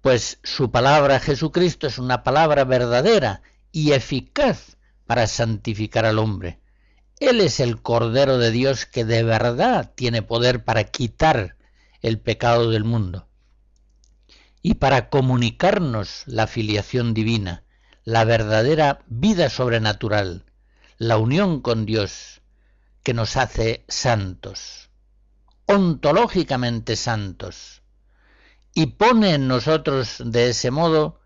Pues 0.00 0.38
su 0.42 0.70
palabra 0.70 1.20
Jesucristo 1.20 1.86
es 1.86 1.98
una 1.98 2.22
palabra 2.24 2.64
verdadera 2.64 3.42
y 3.70 3.92
eficaz 3.92 4.76
para 5.06 5.26
santificar 5.26 6.04
al 6.04 6.18
hombre. 6.18 6.60
Él 7.20 7.40
es 7.40 7.60
el 7.60 7.80
Cordero 7.80 8.38
de 8.38 8.50
Dios 8.50 8.84
que 8.84 9.04
de 9.04 9.22
verdad 9.22 9.92
tiene 9.94 10.22
poder 10.22 10.64
para 10.64 10.84
quitar 10.84 11.56
el 12.00 12.18
pecado 12.18 12.70
del 12.70 12.84
mundo 12.84 13.28
y 14.62 14.74
para 14.74 15.10
comunicarnos 15.10 16.22
la 16.26 16.46
filiación 16.46 17.14
divina, 17.14 17.64
la 18.04 18.24
verdadera 18.24 19.04
vida 19.08 19.50
sobrenatural, 19.50 20.46
la 20.98 21.18
unión 21.18 21.60
con 21.60 21.84
Dios 21.84 22.42
que 23.02 23.12
nos 23.12 23.36
hace 23.36 23.84
santos, 23.88 24.90
ontológicamente 25.66 26.94
santos, 26.94 27.82
y 28.74 28.86
pone 28.86 29.34
en 29.34 29.48
nosotros 29.48 30.22
de 30.24 30.50
ese 30.50 30.70
modo 30.70 31.20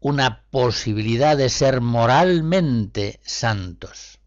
una 0.00 0.44
posibilidad 0.50 1.36
de 1.36 1.48
ser 1.48 1.80
moralmente 1.80 3.20
santos. 3.24 4.18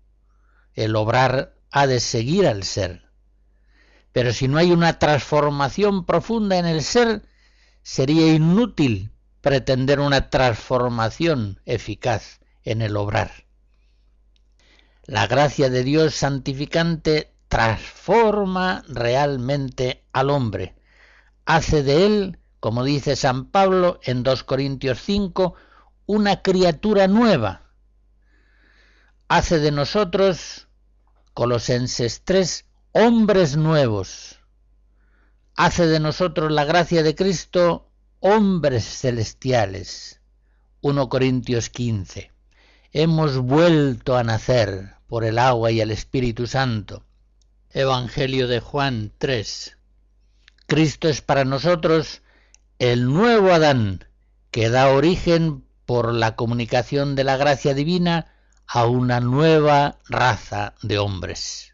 El 0.74 0.96
obrar 0.96 1.56
ha 1.70 1.88
de 1.88 2.00
seguir 2.00 2.48
al 2.48 2.64
ser. 2.64 3.10
Pero 4.12 4.34
si 4.34 4.48
no 4.48 4.58
hay 4.58 4.72
una 4.72 5.00
transformación 5.00 6.06
profunda 6.06 6.58
en 6.58 6.66
el 6.66 6.84
ser, 6.84 7.24
sería 7.84 8.34
inútil 8.34 9.12
pretender 9.42 10.00
una 10.00 10.30
transformación 10.30 11.60
eficaz 11.66 12.40
en 12.64 12.82
el 12.82 12.96
obrar. 12.96 13.32
La 15.06 15.28
gracia 15.28 15.70
de 15.70 15.84
Dios 15.84 16.14
santificante 16.14 17.34
transforma 17.48 18.84
realmente 18.88 20.06
al 20.14 20.30
hombre, 20.30 20.76
hace 21.46 21.84
de 21.84 22.06
él, 22.06 22.40
como 22.60 22.84
dice 22.84 23.16
San 23.16 23.46
Pablo 23.46 24.00
en 24.04 24.24
2 24.24 24.44
Corintios 24.44 25.00
5, 25.02 25.56
una 26.06 26.42
criatura 26.44 27.08
nueva. 27.08 27.64
Hace 29.28 29.60
de 29.60 29.72
nosotros, 29.72 30.68
Colosenses 31.34 32.22
3, 32.24 32.66
hombres 32.92 33.58
nuevos 33.58 34.41
hace 35.56 35.88
de 35.88 36.00
nosotros 36.00 36.52
la 36.52 36.66
gracia 36.66 37.04
de 37.04 37.16
Cristo 37.16 37.90
hombres 38.20 38.86
celestiales. 38.86 40.22
1 40.82 41.10
Corintios 41.10 41.70
15. 41.70 42.32
Hemos 42.94 43.38
vuelto 43.38 44.18
a 44.18 44.24
nacer 44.24 44.96
por 45.08 45.24
el 45.24 45.38
agua 45.38 45.72
y 45.72 45.82
el 45.82 45.92
Espíritu 45.92 46.48
Santo. 46.48 47.04
Evangelio 47.70 48.48
de 48.48 48.60
Juan 48.60 49.12
3. 49.18 49.78
Cristo 50.68 51.10
es 51.10 51.22
para 51.22 51.46
nosotros 51.46 52.22
el 52.80 53.06
nuevo 53.06 53.52
Adán 53.52 54.06
que 54.52 54.70
da 54.70 54.90
origen 54.90 55.64
por 55.86 56.14
la 56.14 56.36
comunicación 56.36 57.16
de 57.16 57.24
la 57.24 57.38
gracia 57.38 57.74
divina 57.74 58.34
a 58.68 58.86
una 58.86 59.20
nueva 59.20 59.98
raza 60.08 60.74
de 60.82 60.98
hombres. 60.98 61.71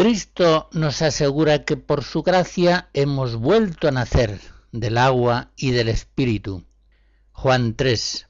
Cristo 0.00 0.70
nos 0.72 1.02
asegura 1.02 1.66
que 1.66 1.76
por 1.76 2.04
su 2.04 2.22
gracia 2.22 2.88
hemos 2.94 3.36
vuelto 3.36 3.86
a 3.86 3.90
nacer 3.90 4.40
del 4.72 4.96
agua 4.96 5.50
y 5.56 5.72
del 5.72 5.90
Espíritu. 5.90 6.64
Juan 7.32 7.76
3. 7.76 8.26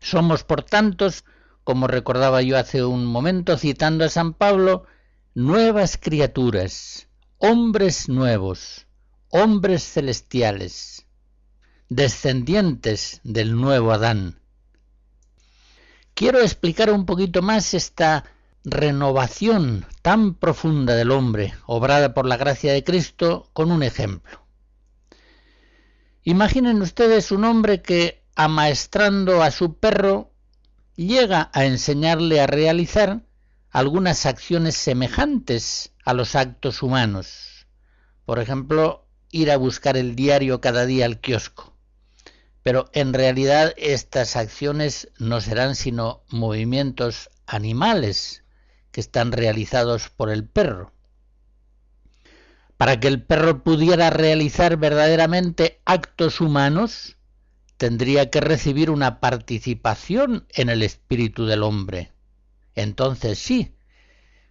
Somos, 0.00 0.42
por 0.42 0.62
tantos, 0.62 1.26
como 1.64 1.86
recordaba 1.86 2.40
yo 2.40 2.56
hace 2.56 2.82
un 2.82 3.04
momento 3.04 3.58
citando 3.58 4.06
a 4.06 4.08
San 4.08 4.32
Pablo, 4.32 4.86
nuevas 5.34 5.98
criaturas, 5.98 7.08
hombres 7.36 8.08
nuevos, 8.08 8.86
hombres 9.28 9.82
celestiales, 9.82 11.04
descendientes 11.90 13.20
del 13.22 13.54
nuevo 13.54 13.92
Adán. 13.92 14.40
Quiero 16.14 16.40
explicar 16.40 16.90
un 16.90 17.04
poquito 17.04 17.42
más 17.42 17.74
esta 17.74 18.33
renovación 18.64 19.84
tan 20.00 20.34
profunda 20.34 20.94
del 20.94 21.10
hombre, 21.10 21.54
obrada 21.66 22.14
por 22.14 22.26
la 22.26 22.38
gracia 22.38 22.72
de 22.72 22.82
Cristo, 22.82 23.50
con 23.52 23.70
un 23.70 23.82
ejemplo. 23.82 24.42
Imaginen 26.22 26.80
ustedes 26.80 27.30
un 27.30 27.44
hombre 27.44 27.82
que, 27.82 28.24
amaestrando 28.34 29.42
a 29.42 29.50
su 29.50 29.78
perro, 29.78 30.32
llega 30.96 31.50
a 31.52 31.66
enseñarle 31.66 32.40
a 32.40 32.46
realizar 32.46 33.26
algunas 33.70 34.24
acciones 34.24 34.76
semejantes 34.76 35.92
a 36.04 36.14
los 36.14 36.34
actos 36.34 36.82
humanos. 36.82 37.66
Por 38.24 38.38
ejemplo, 38.38 39.06
ir 39.30 39.50
a 39.50 39.58
buscar 39.58 39.96
el 39.98 40.16
diario 40.16 40.62
cada 40.62 40.86
día 40.86 41.04
al 41.04 41.20
kiosco. 41.20 41.76
Pero 42.62 42.88
en 42.94 43.12
realidad 43.12 43.74
estas 43.76 44.36
acciones 44.36 45.10
no 45.18 45.42
serán 45.42 45.74
sino 45.74 46.22
movimientos 46.30 47.28
animales, 47.46 48.43
que 48.94 49.00
están 49.00 49.32
realizados 49.32 50.08
por 50.08 50.30
el 50.30 50.44
perro. 50.44 50.92
Para 52.76 53.00
que 53.00 53.08
el 53.08 53.24
perro 53.24 53.64
pudiera 53.64 54.08
realizar 54.10 54.76
verdaderamente 54.76 55.80
actos 55.84 56.40
humanos, 56.40 57.16
tendría 57.76 58.30
que 58.30 58.40
recibir 58.40 58.90
una 58.90 59.18
participación 59.18 60.46
en 60.50 60.68
el 60.68 60.84
espíritu 60.84 61.44
del 61.44 61.64
hombre. 61.64 62.12
Entonces 62.76 63.40
sí, 63.40 63.74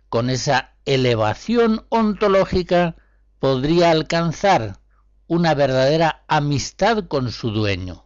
con 0.09 0.29
esa 0.29 0.73
elevación 0.83 1.85
ontológica 1.87 2.97
podría 3.39 3.91
alcanzar 3.91 4.81
una 5.27 5.53
verdadera 5.53 6.25
amistad 6.27 7.07
con 7.07 7.31
su 7.31 7.51
dueño. 7.51 8.03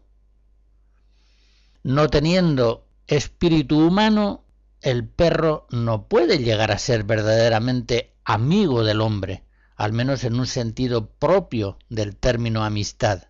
No 1.81 2.09
teniendo 2.09 2.85
espíritu 3.07 3.87
humano, 3.87 4.43
el 4.81 5.07
perro 5.07 5.67
no 5.69 6.07
puede 6.07 6.39
llegar 6.39 6.71
a 6.71 6.77
ser 6.77 7.03
verdaderamente 7.03 8.13
amigo 8.23 8.83
del 8.83 9.01
hombre, 9.01 9.43
al 9.75 9.93
menos 9.93 10.23
en 10.23 10.39
un 10.39 10.47
sentido 10.47 11.09
propio 11.09 11.77
del 11.89 12.15
término 12.15 12.63
amistad. 12.63 13.23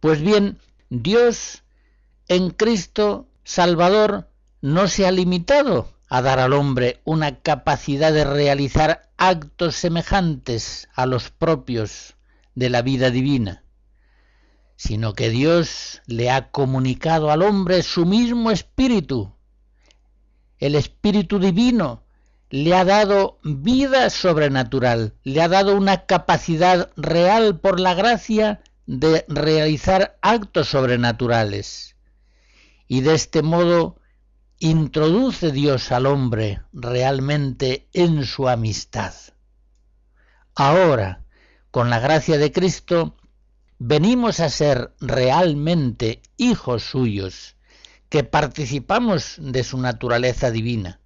Pues 0.00 0.20
bien, 0.20 0.58
Dios 0.90 1.62
en 2.28 2.50
Cristo 2.50 3.28
Salvador 3.44 4.28
no 4.60 4.88
se 4.88 5.06
ha 5.06 5.10
limitado 5.10 5.88
a 6.08 6.22
dar 6.22 6.38
al 6.38 6.52
hombre 6.52 7.00
una 7.04 7.40
capacidad 7.40 8.12
de 8.12 8.24
realizar 8.24 9.10
actos 9.16 9.76
semejantes 9.76 10.88
a 10.94 11.06
los 11.06 11.30
propios 11.30 12.14
de 12.54 12.70
la 12.70 12.82
vida 12.82 13.10
divina, 13.10 13.64
sino 14.76 15.14
que 15.14 15.30
Dios 15.30 16.02
le 16.06 16.30
ha 16.30 16.50
comunicado 16.50 17.30
al 17.30 17.42
hombre 17.42 17.82
su 17.82 18.06
mismo 18.06 18.50
espíritu. 18.50 19.33
El 20.58 20.74
espíritu 20.74 21.38
divino 21.38 22.02
le 22.50 22.74
ha 22.74 22.84
dado 22.84 23.38
vida 23.42 24.10
sobrenatural, 24.10 25.14
le 25.24 25.42
ha 25.42 25.48
dado 25.48 25.76
una 25.76 26.06
capacidad 26.06 26.90
real 26.96 27.58
por 27.58 27.80
la 27.80 27.94
gracia 27.94 28.62
de 28.86 29.24
realizar 29.28 30.18
actos 30.22 30.68
sobrenaturales. 30.68 31.96
Y 32.86 33.00
de 33.00 33.14
este 33.14 33.42
modo 33.42 33.96
introduce 34.58 35.50
Dios 35.52 35.90
al 35.90 36.06
hombre 36.06 36.62
realmente 36.72 37.88
en 37.92 38.24
su 38.24 38.48
amistad. 38.48 39.14
Ahora, 40.54 41.24
con 41.70 41.90
la 41.90 41.98
gracia 41.98 42.38
de 42.38 42.52
Cristo, 42.52 43.16
venimos 43.78 44.38
a 44.40 44.48
ser 44.48 44.94
realmente 45.00 46.22
hijos 46.36 46.84
suyos, 46.84 47.53
que 48.14 48.22
participamos 48.22 49.34
de 49.40 49.64
su 49.64 49.76
naturaleza 49.76 50.52
divina. 50.52 51.00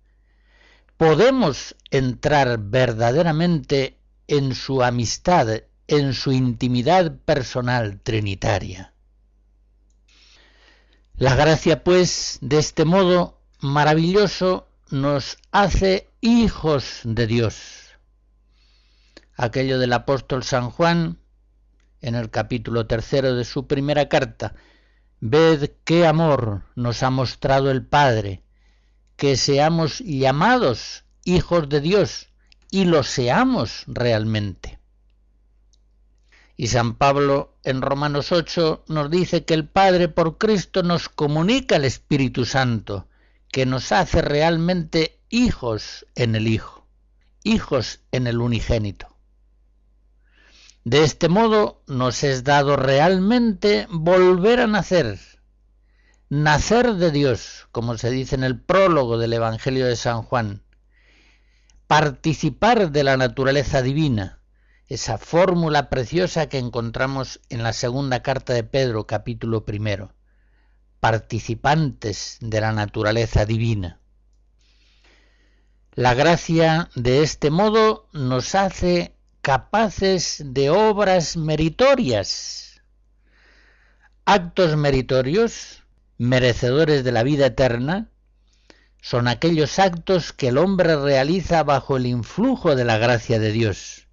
Podemos 0.99 1.75
entrar 1.91 2.59
verdaderamente 2.59 3.99
en 4.27 4.55
su 4.55 4.83
amistad, 4.83 5.63
en 5.87 6.13
su 6.13 6.33
intimidad 6.33 7.17
personal 7.25 7.99
trinitaria. 8.03 8.93
La 11.17 11.35
gracia, 11.35 11.83
pues, 11.83 12.41
de 12.43 12.59
este 12.59 12.85
modo 12.85 13.41
maravilloso, 13.61 14.69
nos 14.91 15.39
hace 15.51 16.11
hijos 16.21 17.01
de 17.05 17.27
Dios. 17.27 17.57
Aquello 19.35 19.79
del 19.79 19.95
apóstol 19.95 20.43
San 20.45 20.69
Juan, 20.71 21.17
en 22.03 22.17
el 22.17 22.29
capítulo 22.29 22.87
tercero 22.87 23.35
de 23.35 23.47
su 23.47 23.67
primera 23.67 24.11
carta, 24.11 24.55
ved 25.21 25.71
qué 25.85 26.07
amor 26.07 26.63
nos 26.77 27.03
ha 27.03 27.11
mostrado 27.11 27.71
el 27.71 27.85
Padre, 27.85 28.43
que 29.17 29.37
seamos 29.37 29.99
llamados 30.01 31.05
hijos 31.25 31.69
de 31.69 31.81
Dios 31.81 32.29
y 32.71 32.85
lo 32.85 33.03
seamos 33.03 33.85
realmente. 33.87 34.79
Y 36.57 36.69
San 36.69 36.95
Pablo 36.95 37.57
en 37.63 37.83
Romanos 37.83 38.33
8 38.33 38.85
nos 38.89 39.11
dice 39.11 39.45
que 39.45 39.55
el 39.55 39.69
Padre 39.69 40.09
por 40.09 40.39
Cristo 40.39 40.83
nos 40.83 41.09
comunica 41.09 41.77
el 41.77 41.85
Espíritu 41.85 42.45
Santo, 42.45 43.07
que 43.51 43.65
nos 43.65 43.93
hace 43.93 44.23
realmente 44.23 45.21
hijos 45.29 46.07
en 46.15 46.35
el 46.35 46.49
Hijo, 46.49 46.87
hijos 47.45 48.01
en 48.11 48.27
el 48.27 48.41
unigénito. 48.41 49.18
De 50.89 51.05
este 51.05 51.29
modo 51.29 51.83
nos 51.87 52.25
es 52.25 52.45
dado 52.45 52.75
realmente 52.75 53.87
volver 53.91 54.59
a 54.59 54.67
nacer, 54.67 55.19
nacer 56.31 56.95
de 56.95 57.11
Dios, 57.11 57.69
como 57.73 57.99
se 57.99 58.09
dice 58.09 58.37
en 58.37 58.43
el 58.43 58.59
prólogo 58.59 59.19
del 59.19 59.35
Evangelio 59.35 59.85
de 59.85 59.97
San 59.97 60.23
Juan, 60.23 60.63
participar 61.89 62.91
de 62.91 63.05
la 63.05 63.19
naturaleza 63.19 63.83
divina, 63.83 64.41
esa 64.87 65.19
fórmula 65.19 65.91
preciosa 65.91 66.49
que 66.49 66.57
encontramos 66.57 67.43
en 67.51 67.63
la 67.63 67.75
segunda 67.75 68.23
carta 68.23 68.55
de 68.55 68.65
Pedro, 68.65 69.07
capítulo 69.07 69.67
primero, 69.67 70.15
participantes 71.01 72.39
de 72.41 72.63
la 72.63 72.73
naturaleza 72.73 73.45
divina. 73.45 74.01
La 75.93 76.15
gracia 76.15 76.89
de 76.95 77.23
este 77.23 77.51
modo 77.51 78.09
nos 78.15 78.55
hace 78.55 79.18
capaces 79.49 80.43
de 80.45 80.69
obras 80.69 81.39
meritorias, 81.39 82.83
actos 84.27 84.77
meritorios, 84.77 85.85
merecedores 86.19 87.03
de 87.03 87.13
la 87.13 87.23
vida 87.23 87.47
eterna, 87.47 88.11
son 89.01 89.27
aquellos 89.27 89.79
actos 89.79 90.35
que 90.35 90.49
el 90.49 90.59
hombre 90.59 90.97
realiza 90.97 91.63
bajo 91.63 91.97
el 91.97 92.05
influjo 92.05 92.77
de 92.77 92.85
la 92.85 92.99
gracia 92.99 93.39
de 93.39 93.51
Dios 93.51 94.07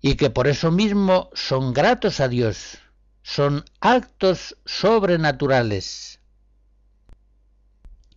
y 0.00 0.16
que 0.16 0.30
por 0.30 0.48
eso 0.48 0.72
mismo 0.72 1.30
son 1.32 1.72
gratos 1.72 2.18
a 2.18 2.26
Dios, 2.26 2.78
son 3.22 3.64
actos 3.78 4.56
sobrenaturales. 4.64 6.18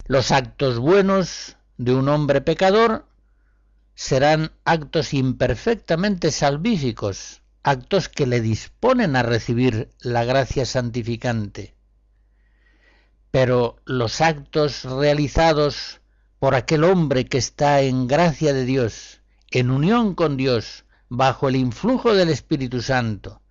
Los 0.08 0.32
actos 0.32 0.80
buenos 0.80 1.58
de 1.78 1.94
un 1.94 2.10
hombre 2.10 2.42
pecador 2.42 3.07
serán 3.98 4.52
actos 4.64 5.12
imperfectamente 5.16 6.30
salvíficos, 6.30 7.42
actos 7.64 8.10
que 8.10 8.28
le 8.28 8.42
disponen 8.42 9.16
a 9.16 9.24
recibir 9.24 9.90
la 10.02 10.24
gracia 10.24 10.68
santificante. 10.68 11.74
Pero 13.32 13.78
los 13.86 14.22
actos 14.22 14.84
realizados 14.84 16.00
por 16.38 16.54
aquel 16.54 16.84
hombre 16.84 17.26
que 17.26 17.40
está 17.40 17.82
en 17.82 18.06
gracia 18.06 18.54
de 18.54 18.66
Dios, 18.66 19.22
en 19.50 19.72
unión 19.72 20.14
con 20.14 20.38
Dios, 20.38 20.86
bajo 21.10 21.50
el 21.50 21.56
influjo 21.56 22.14
del 22.14 22.30
Espíritu 22.30 22.84
Santo, 22.84 23.42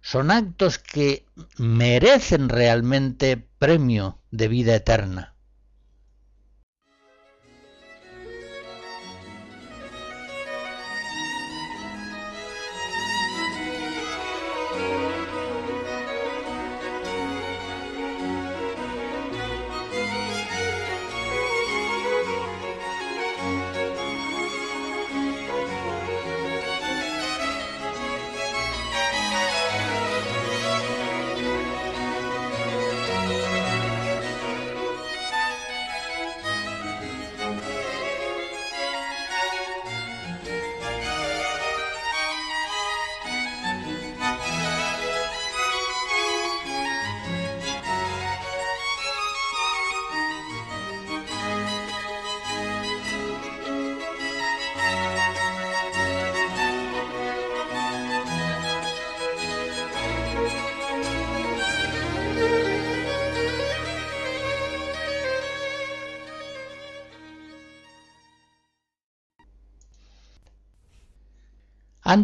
son 0.00 0.30
actos 0.30 0.78
que 0.78 1.26
merecen 1.58 2.48
realmente 2.48 3.36
premio 3.58 4.20
de 4.30 4.48
vida 4.48 4.74
eterna. 4.74 5.31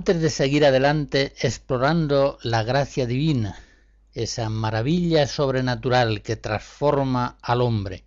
Antes 0.09 0.23
de 0.23 0.31
seguir 0.31 0.65
adelante 0.65 1.35
explorando 1.39 2.39
la 2.43 2.63
gracia 2.63 3.05
divina, 3.05 3.61
esa 4.15 4.49
maravilla 4.49 5.27
sobrenatural 5.27 6.23
que 6.23 6.35
transforma 6.35 7.37
al 7.43 7.61
hombre, 7.61 8.05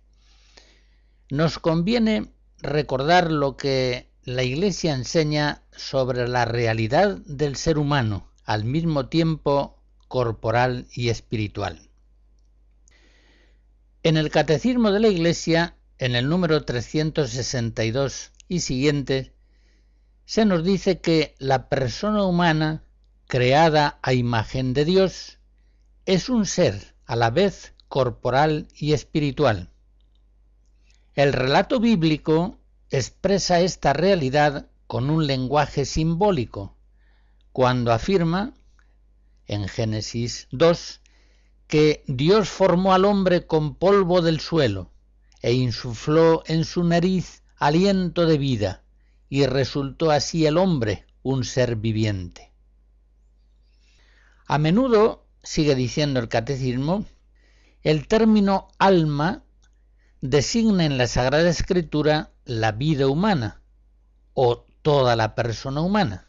nos 1.30 1.60
conviene 1.60 2.26
recordar 2.58 3.30
lo 3.30 3.56
que 3.56 4.10
la 4.24 4.42
Iglesia 4.42 4.94
enseña 4.94 5.62
sobre 5.76 6.26
la 6.26 6.44
realidad 6.44 7.18
del 7.18 7.54
ser 7.54 7.78
humano, 7.78 8.28
al 8.44 8.64
mismo 8.64 9.06
tiempo 9.06 9.80
corporal 10.08 10.88
y 10.92 11.08
espiritual. 11.08 11.88
En 14.02 14.16
el 14.16 14.28
Catecismo 14.30 14.90
de 14.90 14.98
la 14.98 15.06
Iglesia, 15.06 15.76
en 15.98 16.16
el 16.16 16.28
número 16.28 16.64
362 16.64 18.32
y 18.48 18.58
siguiente, 18.58 19.31
se 20.24 20.44
nos 20.44 20.64
dice 20.64 21.00
que 21.00 21.34
la 21.38 21.68
persona 21.68 22.24
humana, 22.24 22.84
creada 23.26 23.98
a 24.02 24.12
imagen 24.12 24.72
de 24.72 24.84
Dios, 24.84 25.38
es 26.06 26.28
un 26.28 26.46
ser 26.46 26.94
a 27.06 27.16
la 27.16 27.30
vez 27.30 27.74
corporal 27.88 28.68
y 28.74 28.92
espiritual. 28.92 29.70
El 31.14 31.32
relato 31.32 31.80
bíblico 31.80 32.58
expresa 32.90 33.60
esta 33.60 33.92
realidad 33.92 34.68
con 34.86 35.10
un 35.10 35.26
lenguaje 35.26 35.84
simbólico, 35.84 36.76
cuando 37.52 37.92
afirma, 37.92 38.54
en 39.46 39.68
Génesis 39.68 40.48
2, 40.52 41.00
que 41.66 42.04
Dios 42.06 42.48
formó 42.48 42.94
al 42.94 43.04
hombre 43.04 43.46
con 43.46 43.74
polvo 43.74 44.22
del 44.22 44.40
suelo 44.40 44.90
e 45.42 45.52
insufló 45.52 46.42
en 46.46 46.64
su 46.64 46.84
nariz 46.84 47.42
aliento 47.56 48.26
de 48.26 48.38
vida 48.38 48.82
y 49.32 49.46
resultó 49.46 50.10
así 50.10 50.44
el 50.44 50.58
hombre 50.58 51.06
un 51.22 51.44
ser 51.44 51.76
viviente. 51.76 52.52
A 54.44 54.58
menudo, 54.58 55.24
sigue 55.42 55.74
diciendo 55.74 56.20
el 56.20 56.28
catecismo, 56.28 57.06
el 57.80 58.08
término 58.08 58.68
alma 58.78 59.42
designa 60.20 60.84
en 60.84 60.98
la 60.98 61.06
Sagrada 61.06 61.48
Escritura 61.48 62.30
la 62.44 62.72
vida 62.72 63.06
humana 63.06 63.62
o 64.34 64.66
toda 64.82 65.16
la 65.16 65.34
persona 65.34 65.80
humana, 65.80 66.26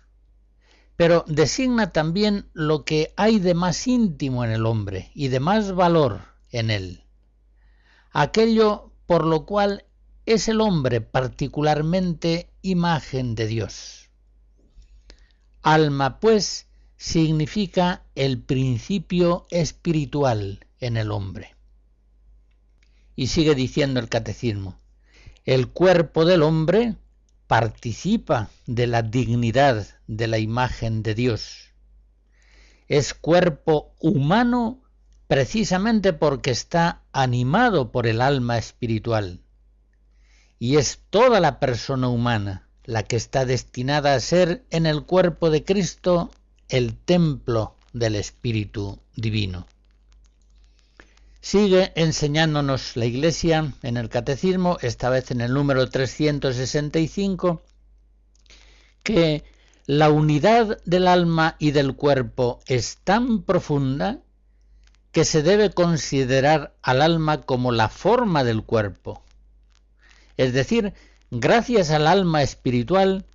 pero 0.95 1.25
designa 1.27 1.91
también 1.91 2.47
lo 2.53 2.85
que 2.85 3.13
hay 3.17 3.39
de 3.39 3.53
más 3.53 3.85
íntimo 3.85 4.45
en 4.45 4.51
el 4.51 4.65
hombre 4.65 5.11
y 5.13 5.27
de 5.27 5.41
más 5.41 5.73
valor 5.73 6.21
en 6.51 6.71
él, 6.71 7.03
aquello 8.13 8.93
por 9.07 9.25
lo 9.25 9.45
cual 9.45 9.83
es 10.25 10.47
el 10.47 10.61
hombre 10.61 11.01
particularmente 11.01 12.52
imagen 12.63 13.35
de 13.35 13.45
Dios. 13.45 14.09
Alma, 15.61 16.19
pues, 16.19 16.67
significa 16.97 18.03
el 18.15 18.41
principio 18.41 19.45
espiritual 19.51 20.65
en 20.79 20.97
el 20.97 21.11
hombre. 21.11 21.55
Y 23.15 23.27
sigue 23.27 23.53
diciendo 23.53 23.99
el 23.99 24.09
catecismo, 24.09 24.79
el 25.45 25.67
cuerpo 25.67 26.25
del 26.25 26.41
hombre 26.41 26.95
participa 27.47 28.49
de 28.65 28.87
la 28.87 29.01
dignidad 29.01 29.85
de 30.07 30.27
la 30.27 30.39
imagen 30.39 31.03
de 31.03 31.13
Dios. 31.13 31.73
Es 32.87 33.13
cuerpo 33.13 33.93
humano 33.99 34.81
precisamente 35.27 36.13
porque 36.13 36.51
está 36.51 37.03
animado 37.11 37.91
por 37.91 38.07
el 38.07 38.21
alma 38.21 38.57
espiritual. 38.57 39.42
Y 40.63 40.77
es 40.77 41.01
toda 41.09 41.41
la 41.41 41.59
persona 41.59 42.07
humana 42.07 42.69
la 42.85 43.03
que 43.03 43.17
está 43.17 43.43
destinada 43.43 44.15
a 44.15 44.19
ser 44.21 44.63
en 44.69 44.85
el 44.85 45.03
cuerpo 45.03 45.49
de 45.49 45.65
Cristo 45.65 46.31
el 46.69 46.95
templo 46.95 47.75
del 47.91 48.15
Espíritu 48.15 48.97
Divino. 49.13 49.67
Sigue 51.41 51.91
enseñándonos 51.95 52.95
la 52.95 53.03
Iglesia 53.03 53.73
en 53.83 53.97
el 53.97 54.07
Catecismo, 54.07 54.77
esta 54.81 55.09
vez 55.09 55.31
en 55.31 55.41
el 55.41 55.53
número 55.53 55.89
365, 55.89 57.61
que 59.03 59.43
la 59.85 60.11
unidad 60.11 60.81
del 60.85 61.09
alma 61.09 61.57
y 61.59 61.71
del 61.71 61.93
cuerpo 61.97 62.61
es 62.67 62.99
tan 63.03 63.41
profunda 63.43 64.21
que 65.11 65.25
se 65.25 65.43
debe 65.43 65.71
considerar 65.71 66.73
al 66.81 67.01
alma 67.01 67.41
como 67.41 67.73
la 67.73 67.89
forma 67.89 68.45
del 68.45 68.63
cuerpo. 68.63 69.22
Es 70.37 70.53
decir, 70.53 70.93
gracias 71.31 71.89
al 71.91 72.07
alma 72.07 72.41
espiritual, 72.41 73.25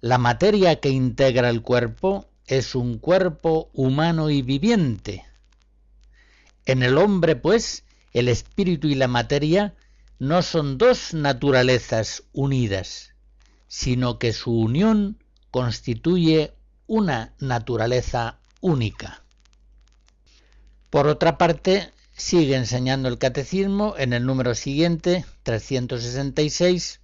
la 0.00 0.18
materia 0.18 0.80
que 0.80 0.90
integra 0.90 1.50
el 1.50 1.62
cuerpo 1.62 2.26
es 2.46 2.74
un 2.74 2.98
cuerpo 2.98 3.70
humano 3.72 4.30
y 4.30 4.42
viviente, 4.42 5.24
en 6.66 6.82
el 6.82 6.96
hombre, 6.96 7.36
pues, 7.36 7.84
el 8.12 8.28
espíritu 8.28 8.88
y 8.88 8.94
la 8.94 9.08
materia 9.08 9.74
no 10.18 10.40
son 10.40 10.78
dos 10.78 11.12
naturalezas 11.12 12.22
unidas, 12.32 13.14
sino 13.68 14.18
que 14.18 14.32
su 14.32 14.58
unión 14.58 15.18
constituye 15.50 16.54
una 16.86 17.34
naturaleza 17.38 18.38
única. 18.60 19.22
Por 20.88 21.06
otra 21.06 21.36
parte, 21.36 21.92
sigue 22.16 22.56
enseñando 22.56 23.08
el 23.08 23.18
catecismo 23.18 23.94
en 23.98 24.12
el 24.12 24.24
número 24.24 24.54
siguiente, 24.54 25.24
366, 25.42 27.00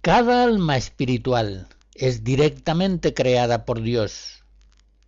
cada 0.00 0.44
alma 0.44 0.76
espiritual 0.76 1.68
es 1.94 2.22
directamente 2.22 3.14
creada 3.14 3.64
por 3.64 3.82
Dios, 3.82 4.44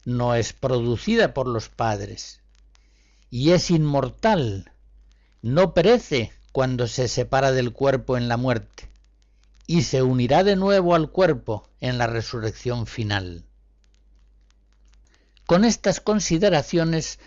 no 0.05 0.35
es 0.35 0.53
producida 0.53 1.35
por 1.35 1.47
los 1.47 1.69
padres 1.69 2.41
y 3.31 3.51
es 3.53 3.71
inmortal, 3.71 4.73
no 5.43 5.75
perece 5.75 6.33
cuando 6.51 6.89
se 6.89 7.09
separa 7.09 7.53
del 7.53 7.73
cuerpo 7.73 8.17
en 8.17 8.29
la 8.29 8.37
muerte, 8.37 8.89
y 9.67 9.83
se 9.83 10.03
unirá 10.03 10.43
de 10.43 10.57
nuevo 10.57 10.95
al 10.95 11.11
cuerpo 11.11 11.69
en 11.79 11.99
la 11.99 12.07
resurrección 12.07 12.87
final. 12.87 13.45
Con 15.47 15.65
estas 15.65 16.01
consideraciones 16.01 17.21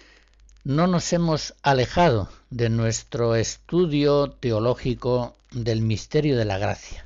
no 0.63 0.88
nos 0.88 1.12
hemos 1.12 1.56
alejado 1.63 2.30
de 2.50 2.69
nuestro 2.69 3.36
estudio 3.36 4.32
teológico 4.32 5.36
del 5.52 5.82
misterio 5.82 6.38
de 6.38 6.45
la 6.45 6.58
gracia. 6.60 7.06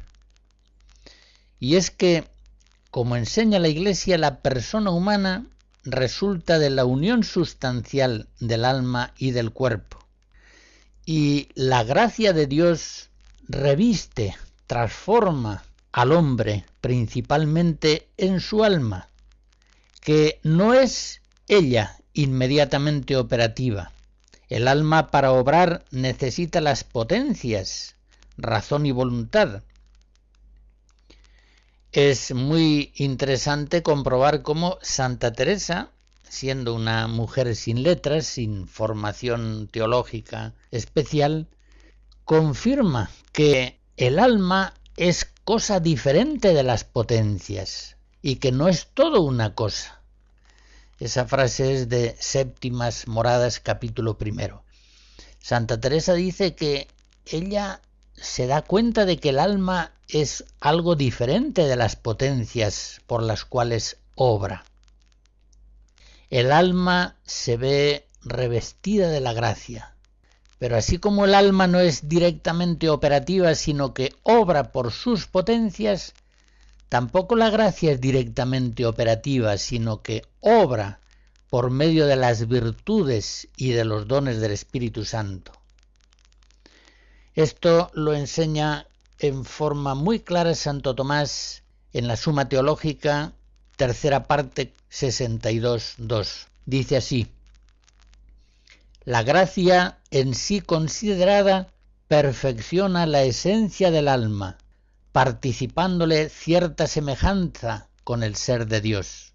Y 1.60 1.78
es 1.78 1.90
que, 1.90 2.26
como 2.92 3.16
enseña 3.16 3.60
la 3.60 3.70
Iglesia, 3.70 4.18
la 4.18 4.40
persona 4.40 4.92
humana 4.92 5.46
resulta 5.84 6.60
de 6.60 6.70
la 6.70 6.84
unión 6.84 7.24
sustancial 7.24 8.28
del 8.40 8.66
alma 8.66 9.14
y 9.18 9.32
del 9.32 9.52
cuerpo. 9.52 10.00
Y 11.06 11.50
la 11.56 11.84
gracia 11.84 12.34
de 12.34 12.48
Dios 12.48 13.10
reviste, 13.48 14.36
transforma 14.68 15.64
al 15.92 16.12
hombre 16.12 16.66
principalmente 16.82 18.10
en 18.18 18.42
su 18.42 18.64
alma, 18.64 19.08
que 20.02 20.40
no 20.44 20.74
es 20.74 21.22
ella 21.48 21.98
inmediatamente 22.16 23.16
operativa. 23.16 23.92
El 24.50 24.68
alma 24.68 25.12
para 25.12 25.32
obrar 25.32 25.86
necesita 25.92 26.62
las 26.62 26.84
potencias, 26.84 27.96
razón 28.38 28.86
y 28.86 28.92
voluntad. 28.92 29.62
Es 31.92 32.34
muy 32.34 32.92
interesante 32.96 33.84
comprobar 33.84 34.42
cómo 34.42 34.78
Santa 34.82 35.34
Teresa, 35.34 35.92
siendo 36.28 36.74
una 36.74 37.08
mujer 37.08 37.56
sin 37.56 37.84
letras, 37.84 38.26
sin 38.26 38.68
formación 38.68 39.70
teológica 39.72 40.54
especial, 40.72 41.48
confirma 42.24 43.10
que 43.32 43.80
el 43.98 44.20
alma 44.20 44.74
es 44.98 45.26
cosa 45.44 45.80
diferente 45.80 46.54
de 46.54 46.64
las 46.64 46.84
potencias 46.84 47.98
y 48.22 48.38
que 48.38 48.52
no 48.52 48.68
es 48.68 48.88
todo 48.94 49.22
una 49.22 49.54
cosa. 49.56 49.95
Esa 51.00 51.26
frase 51.26 51.74
es 51.74 51.90
de 51.90 52.16
Séptimas 52.20 53.08
Moradas 53.08 53.60
capítulo 53.60 54.18
primero. 54.18 54.64
Santa 55.40 55.80
Teresa 55.80 56.14
dice 56.14 56.56
que 56.56 56.88
ella 57.26 57.82
se 58.14 58.48
da 58.48 58.62
cuenta 58.62 59.04
de 59.04 59.18
que 59.18 59.30
el 59.30 59.40
alma 59.40 59.92
es 60.08 60.46
algo 60.62 60.96
diferente 60.96 61.68
de 61.68 61.76
las 61.76 61.98
potencias 61.98 63.02
por 63.08 63.24
las 63.24 63.44
cuales 63.44 63.98
obra. 64.16 64.64
El 66.30 66.54
alma 66.54 67.18
se 67.26 67.58
ve 67.58 68.08
revestida 68.24 69.10
de 69.10 69.20
la 69.20 69.34
gracia, 69.34 69.96
pero 70.60 70.78
así 70.78 70.98
como 70.98 71.26
el 71.26 71.36
alma 71.36 71.68
no 71.68 71.82
es 71.82 72.08
directamente 72.08 72.90
operativa, 72.90 73.54
sino 73.56 73.94
que 73.94 74.16
obra 74.24 74.72
por 74.72 74.94
sus 74.94 75.28
potencias, 75.28 76.14
tampoco 76.96 77.36
la 77.36 77.50
gracia 77.50 77.92
es 77.92 78.00
directamente 78.00 78.86
operativa, 78.86 79.58
sino 79.58 80.02
que 80.02 80.22
obra 80.40 81.02
por 81.50 81.70
medio 81.70 82.06
de 82.08 82.16
las 82.16 82.48
virtudes 82.48 83.50
y 83.58 83.72
de 83.72 83.84
los 83.84 84.08
dones 84.08 84.40
del 84.40 84.54
Espíritu 84.54 85.04
Santo. 85.04 85.52
Esto 87.34 87.92
lo 87.96 88.14
enseña 88.14 88.88
en 89.20 89.44
forma 89.44 89.94
muy 89.94 90.22
clara 90.22 90.56
Santo 90.56 90.96
Tomás 90.96 91.64
en 91.92 92.08
la 92.08 92.16
Suma 92.16 92.48
Teológica, 92.48 93.34
tercera 93.76 94.24
parte 94.24 94.74
62.2. 94.90 96.48
Dice 96.66 96.96
así, 96.96 97.28
la 99.04 99.22
gracia 99.24 100.00
en 100.12 100.34
sí 100.34 100.62
considerada 100.62 101.74
perfecciona 102.08 103.06
la 103.06 103.24
esencia 103.24 103.92
del 103.92 104.08
alma, 104.08 104.58
participándole 105.16 106.28
cierta 106.28 106.88
semejanza 106.88 107.88
con 108.04 108.22
el 108.22 108.36
ser 108.36 108.68
de 108.68 108.82
Dios. 108.82 109.32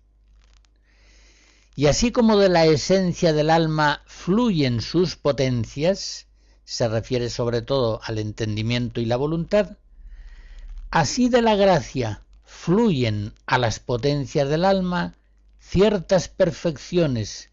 Y 1.74 1.86
así 1.86 2.12
como 2.12 2.36
de 2.36 2.50
la 2.50 2.66
esencia 2.66 3.32
del 3.32 3.48
alma 3.48 4.02
fluyen 4.04 4.82
sus 4.82 5.16
potencias, 5.16 6.26
se 6.66 6.86
refiere 6.86 7.30
sobre 7.30 7.62
todo 7.62 7.98
al 8.04 8.18
entendimiento 8.18 9.00
y 9.00 9.06
la 9.06 9.16
voluntad, 9.16 9.78
así 10.90 11.30
de 11.30 11.40
la 11.40 11.56
gracia 11.56 12.24
fluyen 12.44 13.32
a 13.46 13.56
las 13.56 13.80
potencias 13.80 14.50
del 14.50 14.66
alma 14.66 15.14
ciertas 15.60 16.28
perfecciones 16.28 17.48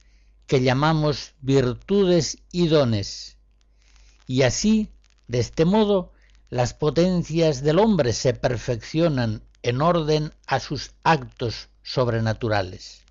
que 0.48 0.62
llamamos 0.62 1.34
virtudes 1.40 2.40
y 2.52 2.68
dones, 2.68 3.38
y 4.28 4.42
así, 4.42 4.90
de 5.30 5.40
este 5.40 5.64
modo, 5.64 6.12
las 6.50 6.74
potencias 6.74 7.62
del 7.62 7.80
hombre 7.80 8.14
se 8.14 8.34
perfeccionan 8.34 9.44
en 9.64 9.82
orden 9.82 10.34
a 10.46 10.60
sus 10.60 10.92
actos 11.04 11.70
sobrenaturales. 11.84 13.04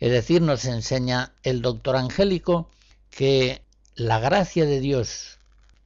Es 0.00 0.10
decir, 0.10 0.42
nos 0.42 0.64
enseña 0.64 1.32
el 1.42 1.62
doctor 1.62 1.96
Angélico 1.96 2.70
que 3.10 3.62
la 3.94 4.18
gracia 4.18 4.66
de 4.66 4.80
Dios 4.80 5.38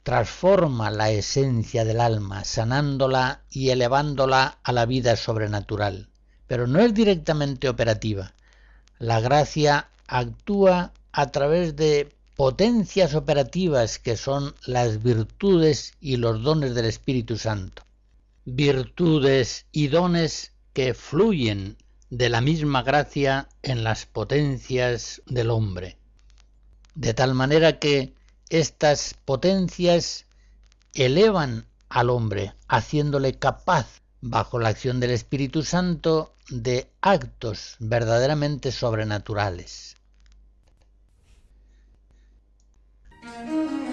transforma 0.03 0.91
la 0.91 1.11
esencia 1.11 1.85
del 1.85 2.01
alma, 2.01 2.45
sanándola 2.45 3.43
y 3.51 3.69
elevándola 3.69 4.59
a 4.63 4.73
la 4.73 4.87
vida 4.87 5.17
sobrenatural, 5.17 6.09
pero 6.47 6.67
no 6.67 6.81
es 6.81 6.95
directamente 6.95 7.69
operativa. 7.69 8.33
La 8.99 9.21
gracia 9.21 9.91
actúa 10.07 10.95
a 11.13 11.27
través 11.31 11.77
de 11.77 12.09
potencias 12.39 13.17
operativas 13.17 13.99
que 13.99 14.17
son 14.17 14.55
las 14.65 15.03
virtudes 15.03 15.95
y 16.01 16.19
los 16.19 16.41
dones 16.45 16.73
del 16.77 16.85
Espíritu 16.85 17.37
Santo. 17.37 17.83
Virtudes 18.45 19.67
y 19.73 19.89
dones 19.89 20.53
que 20.73 20.95
fluyen 20.95 21.77
de 22.11 22.29
la 22.29 22.41
misma 22.41 22.85
gracia 22.85 23.49
en 23.63 23.83
las 23.83 24.07
potencias 24.07 25.21
del 25.27 25.51
hombre. 25.51 25.99
De 26.95 27.13
tal 27.13 27.35
manera 27.35 27.81
que 27.81 28.15
estas 28.51 29.17
potencias 29.25 30.25
elevan 30.95 31.67
al 31.89 32.09
hombre, 32.09 32.55
haciéndole 32.69 33.35
capaz, 33.35 34.01
bajo 34.21 34.61
la 34.61 34.69
acción 34.69 35.01
del 35.01 35.11
Espíritu 35.11 35.65
Santo, 35.65 36.37
de 36.51 36.89
actos 37.01 37.75
verdaderamente 37.81 38.71
sobrenaturales. 38.71 39.98
Música 43.23 43.88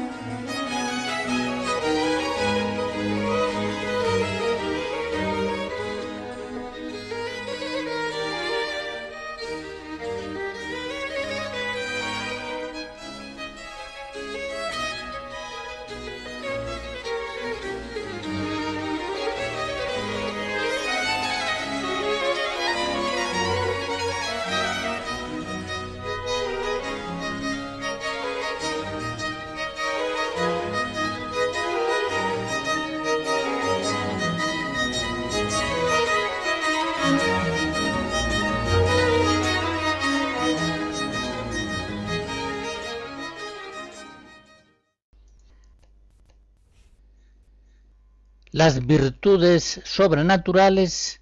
Las 48.56 48.86
virtudes 48.86 49.82
sobrenaturales 49.84 51.20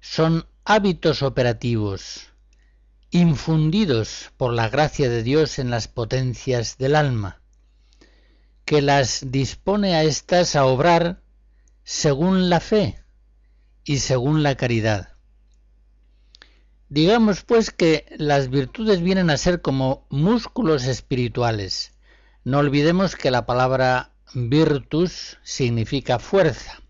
son 0.00 0.46
hábitos 0.64 1.22
operativos, 1.22 2.32
infundidos 3.10 4.32
por 4.38 4.54
la 4.54 4.70
gracia 4.70 5.10
de 5.10 5.22
Dios 5.22 5.58
en 5.58 5.68
las 5.68 5.86
potencias 5.86 6.78
del 6.78 6.96
alma, 6.96 7.42
que 8.64 8.80
las 8.80 9.30
dispone 9.30 9.96
a 9.96 10.04
éstas 10.04 10.56
a 10.56 10.64
obrar 10.64 11.20
según 11.84 12.48
la 12.48 12.58
fe 12.58 13.04
y 13.84 13.98
según 13.98 14.42
la 14.42 14.54
caridad. 14.54 15.10
Digamos 16.88 17.42
pues 17.42 17.70
que 17.70 18.06
las 18.16 18.48
virtudes 18.48 19.02
vienen 19.02 19.28
a 19.28 19.36
ser 19.36 19.60
como 19.60 20.06
músculos 20.08 20.86
espirituales. 20.86 21.92
No 22.44 22.60
olvidemos 22.60 23.14
que 23.14 23.30
la 23.30 23.44
palabra 23.44 24.11
virtus 24.34 25.38
significa 25.42 26.18
fuerza. 26.18 26.80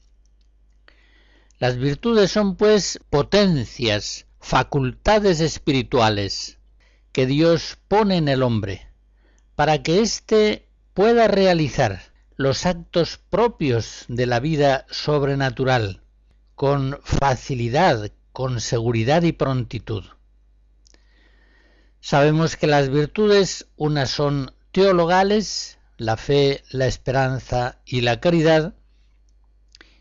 Las 1.58 1.76
virtudes 1.76 2.30
son 2.30 2.56
pues 2.56 2.98
potencias, 3.10 4.26
facultades 4.40 5.40
espirituales 5.40 6.58
que 7.12 7.26
Dios 7.26 7.78
pone 7.88 8.16
en 8.16 8.28
el 8.28 8.42
hombre 8.42 8.88
para 9.54 9.82
que 9.82 10.00
éste 10.00 10.68
pueda 10.94 11.28
realizar 11.28 12.12
los 12.36 12.66
actos 12.66 13.18
propios 13.30 14.04
de 14.08 14.26
la 14.26 14.40
vida 14.40 14.86
sobrenatural 14.90 16.02
con 16.54 16.98
facilidad, 17.04 18.10
con 18.32 18.60
seguridad 18.60 19.22
y 19.22 19.32
prontitud. 19.32 20.04
Sabemos 22.00 22.56
que 22.56 22.66
las 22.66 22.88
virtudes 22.88 23.68
unas 23.76 24.10
son 24.10 24.52
teologales, 24.72 25.78
la 25.96 26.16
fe, 26.16 26.62
la 26.70 26.86
esperanza 26.86 27.80
y 27.84 28.00
la 28.00 28.20
caridad, 28.20 28.74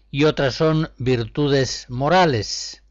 y 0.10 0.26
otras 0.26 0.56
son 0.56 0.92
virtudes 0.98 1.86
morales, 1.90 2.84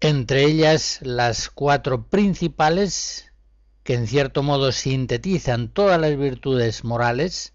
entre 0.00 0.44
ellas 0.44 1.00
las 1.02 1.48
cuatro 1.48 2.08
principales, 2.08 3.32
que 3.82 3.94
en 3.94 4.06
cierto 4.06 4.42
modo 4.42 4.72
sintetizan 4.72 5.68
todas 5.68 6.00
las 6.00 6.16
virtudes 6.16 6.84
morales, 6.84 7.54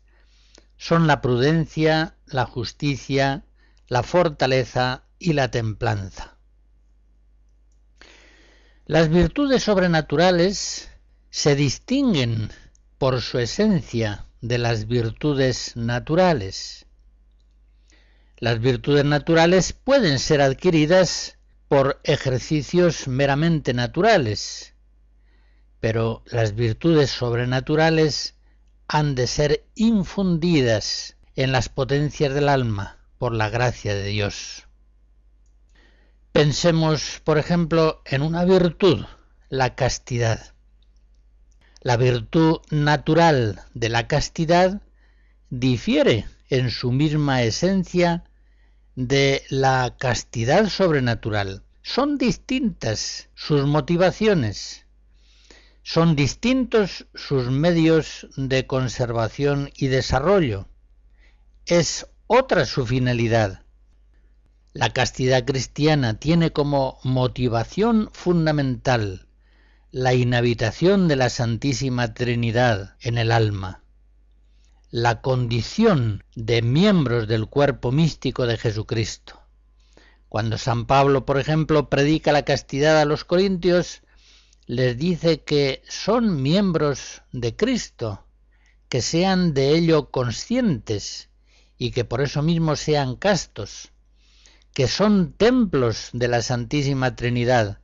son 0.77 1.07
la 1.07 1.21
prudencia, 1.21 2.15
la 2.25 2.45
justicia, 2.45 3.45
la 3.87 4.03
fortaleza 4.03 5.03
y 5.17 5.33
la 5.33 5.51
templanza. 5.51 6.37
Las 8.85 9.09
virtudes 9.09 9.63
sobrenaturales 9.63 10.89
se 11.29 11.55
distinguen 11.55 12.49
por 12.97 13.21
su 13.21 13.39
esencia 13.39 14.25
de 14.41 14.58
las 14.58 14.88
virtudes 14.88 15.75
naturales. 15.75 16.86
Las 18.38 18.60
virtudes 18.60 19.06
naturales 19.06 19.73
pueden 19.73 20.19
ser 20.19 20.41
adquiridas 20.41 21.38
por 21.67 21.99
ejercicios 22.04 23.08
meramente 23.08 23.73
naturales, 23.73 24.73
pero 25.80 26.23
las 26.25 26.56
virtudes 26.56 27.12
sobrenaturales 27.12 28.36
han 28.88 29.13
de 29.13 29.28
ser 29.28 29.65
infundidas 29.75 31.17
en 31.36 31.52
las 31.52 31.69
potencias 31.69 32.34
del 32.34 32.49
alma 32.49 32.97
por 33.17 33.34
la 33.34 33.49
gracia 33.49 33.93
de 33.93 34.06
Dios. 34.06 34.67
Pensemos, 36.32 37.21
por 37.23 37.38
ejemplo, 37.38 38.02
en 38.06 38.21
una 38.21 38.45
virtud, 38.45 39.06
la 39.49 39.75
castidad. 39.75 40.54
La 41.81 41.95
virtud 41.95 42.57
natural 42.71 43.61
de 43.73 43.87
la 43.87 44.05
castidad 44.09 44.81
difiere 45.49 46.25
en 46.49 46.71
su 46.71 46.91
misma 46.91 47.43
esencia 47.43 48.25
de 48.95 49.43
la 49.49 49.95
castidad 49.97 50.67
sobrenatural. 50.67 51.63
Son 51.81 52.17
distintas 52.17 53.29
sus 53.33 53.65
motivaciones, 53.65 54.85
son 55.81 56.17
distintos 56.17 57.07
sus 57.15 57.49
medios 57.49 58.27
de 58.35 58.67
conservación 58.67 59.71
y 59.73 59.87
desarrollo. 59.87 60.67
Es 61.65 62.07
otra 62.27 62.65
su 62.65 62.85
finalidad. 62.85 63.63
La 64.73 64.91
castidad 64.91 65.45
cristiana 65.45 66.19
tiene 66.19 66.51
como 66.51 66.99
motivación 67.03 68.09
fundamental 68.11 69.28
la 69.91 70.13
inhabitación 70.13 71.08
de 71.08 71.15
la 71.15 71.32
Santísima 71.32 72.13
Trinidad 72.13 72.96
en 73.02 73.17
el 73.17 73.31
alma, 73.31 73.81
la 74.92 75.21
condición 75.21 76.23
de 76.35 76.62
miembros 76.62 77.27
del 77.27 77.48
cuerpo 77.48 77.92
místico 77.92 78.46
de 78.46 78.58
Jesucristo. 78.58 79.42
Cuando 80.27 80.60
San 80.60 80.85
Pablo, 80.85 81.25
por 81.25 81.40
ejemplo, 81.40 81.90
predica 81.90 82.31
la 82.31 82.46
castidad 82.46 83.02
a 83.02 83.06
los 83.06 83.25
corintios, 83.25 84.04
les 84.67 84.96
dice 84.96 85.42
que 85.42 85.81
son 85.90 86.44
miembros 86.44 87.23
de 87.31 87.56
Cristo, 87.56 88.27
que 88.90 89.02
sean 89.02 89.56
de 89.56 89.75
ello 89.75 90.12
conscientes 90.12 91.29
y 91.79 91.90
que 91.90 92.06
por 92.06 92.21
eso 92.21 92.44
mismo 92.44 92.75
sean 92.75 93.15
castos, 93.15 93.90
que 94.71 94.87
son 94.87 95.33
templos 95.33 96.12
de 96.13 96.27
la 96.27 96.44
Santísima 96.44 97.15
Trinidad, 97.15 97.79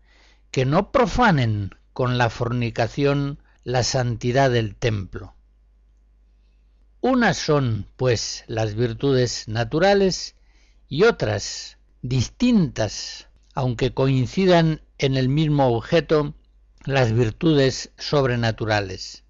que 0.51 0.65
no 0.65 0.91
profanen 0.91 1.71
con 1.95 2.17
la 2.17 2.29
fornicación 2.29 3.39
la 3.63 3.81
santidad 3.81 4.51
del 4.51 4.75
templo. 4.75 5.33
Unas 6.99 7.37
son, 7.37 7.87
pues, 7.95 8.43
las 8.47 8.75
virtudes 8.75 9.47
naturales 9.47 10.35
y 10.89 11.03
otras, 11.03 11.77
distintas, 12.01 13.29
aunque 13.53 13.93
coincidan 13.93 14.81
en 14.97 15.15
el 15.15 15.29
mismo 15.29 15.67
objeto, 15.67 16.35
las 16.83 17.13
virtudes 17.13 17.93
sobrenaturales. 17.97 19.23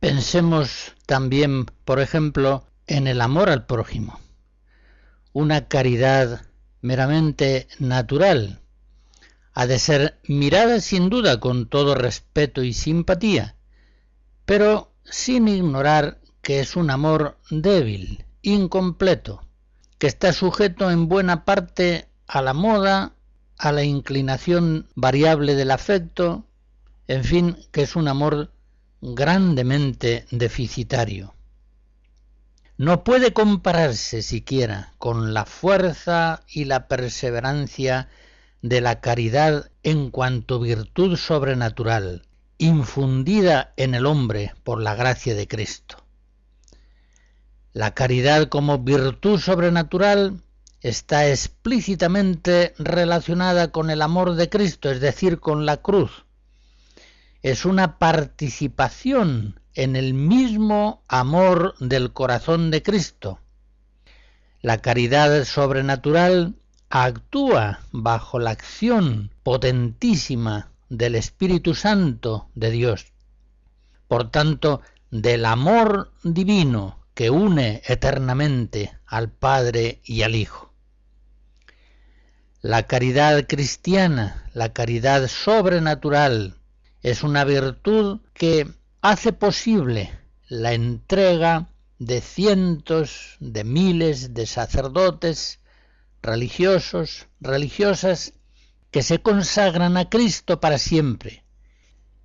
Pensemos 0.00 0.96
también, 1.06 1.66
por 1.84 2.00
ejemplo, 2.00 2.66
en 2.88 3.06
el 3.06 3.20
amor 3.20 3.48
al 3.48 3.64
prójimo, 3.64 4.18
una 5.32 5.68
caridad 5.68 6.46
meramente 6.80 7.68
natural, 7.78 8.63
ha 9.54 9.66
de 9.66 9.78
ser 9.78 10.20
mirada 10.26 10.80
sin 10.80 11.08
duda 11.08 11.38
con 11.38 11.68
todo 11.68 11.94
respeto 11.94 12.62
y 12.62 12.72
simpatía, 12.72 13.56
pero 14.44 14.92
sin 15.04 15.48
ignorar 15.48 16.20
que 16.42 16.60
es 16.60 16.76
un 16.76 16.90
amor 16.90 17.38
débil, 17.50 18.26
incompleto, 18.42 19.46
que 19.98 20.08
está 20.08 20.32
sujeto 20.32 20.90
en 20.90 21.08
buena 21.08 21.44
parte 21.44 22.08
a 22.26 22.42
la 22.42 22.52
moda, 22.52 23.14
a 23.56 23.72
la 23.72 23.84
inclinación 23.84 24.88
variable 24.96 25.54
del 25.54 25.70
afecto, 25.70 26.44
en 27.06 27.24
fin, 27.24 27.56
que 27.70 27.82
es 27.82 27.96
un 27.96 28.08
amor 28.08 28.52
grandemente 29.00 30.26
deficitario. 30.30 31.34
No 32.76 33.04
puede 33.04 33.32
compararse 33.32 34.20
siquiera 34.22 34.94
con 34.98 35.32
la 35.32 35.44
fuerza 35.44 36.42
y 36.48 36.64
la 36.64 36.88
perseverancia 36.88 38.08
de 38.64 38.80
la 38.80 39.02
caridad 39.02 39.70
en 39.82 40.10
cuanto 40.10 40.58
virtud 40.58 41.18
sobrenatural, 41.18 42.22
infundida 42.56 43.74
en 43.76 43.94
el 43.94 44.06
hombre 44.06 44.54
por 44.64 44.80
la 44.80 44.94
gracia 44.94 45.34
de 45.34 45.46
Cristo. 45.46 45.98
La 47.74 47.92
caridad 47.92 48.48
como 48.48 48.78
virtud 48.78 49.38
sobrenatural 49.38 50.40
está 50.80 51.28
explícitamente 51.28 52.72
relacionada 52.78 53.70
con 53.70 53.90
el 53.90 54.00
amor 54.00 54.34
de 54.34 54.48
Cristo, 54.48 54.90
es 54.90 54.98
decir, 54.98 55.40
con 55.40 55.66
la 55.66 55.76
cruz. 55.76 56.24
Es 57.42 57.66
una 57.66 57.98
participación 57.98 59.60
en 59.74 59.94
el 59.94 60.14
mismo 60.14 61.04
amor 61.06 61.74
del 61.80 62.14
corazón 62.14 62.70
de 62.70 62.82
Cristo. 62.82 63.40
La 64.62 64.78
caridad 64.78 65.44
sobrenatural 65.44 66.54
actúa 67.02 67.80
bajo 67.90 68.38
la 68.38 68.50
acción 68.50 69.32
potentísima 69.42 70.70
del 70.88 71.16
Espíritu 71.16 71.74
Santo 71.74 72.48
de 72.54 72.70
Dios. 72.70 73.06
Por 74.06 74.30
tanto, 74.30 74.80
del 75.10 75.44
amor 75.44 76.12
divino 76.22 77.00
que 77.14 77.30
une 77.30 77.82
eternamente 77.84 78.96
al 79.06 79.28
Padre 79.28 80.02
y 80.04 80.22
al 80.22 80.36
Hijo. 80.36 80.72
La 82.60 82.84
caridad 82.84 83.44
cristiana, 83.48 84.48
la 84.54 84.72
caridad 84.72 85.26
sobrenatural, 85.26 86.54
es 87.02 87.24
una 87.24 87.42
virtud 87.42 88.20
que 88.34 88.68
hace 89.00 89.32
posible 89.32 90.16
la 90.48 90.74
entrega 90.74 91.66
de 91.98 92.20
cientos 92.20 93.36
de 93.40 93.64
miles 93.64 94.32
de 94.32 94.46
sacerdotes, 94.46 95.58
religiosos, 96.24 97.28
religiosas, 97.38 98.32
que 98.90 99.02
se 99.02 99.20
consagran 99.20 99.96
a 99.98 100.08
Cristo 100.08 100.58
para 100.58 100.78
siempre 100.78 101.44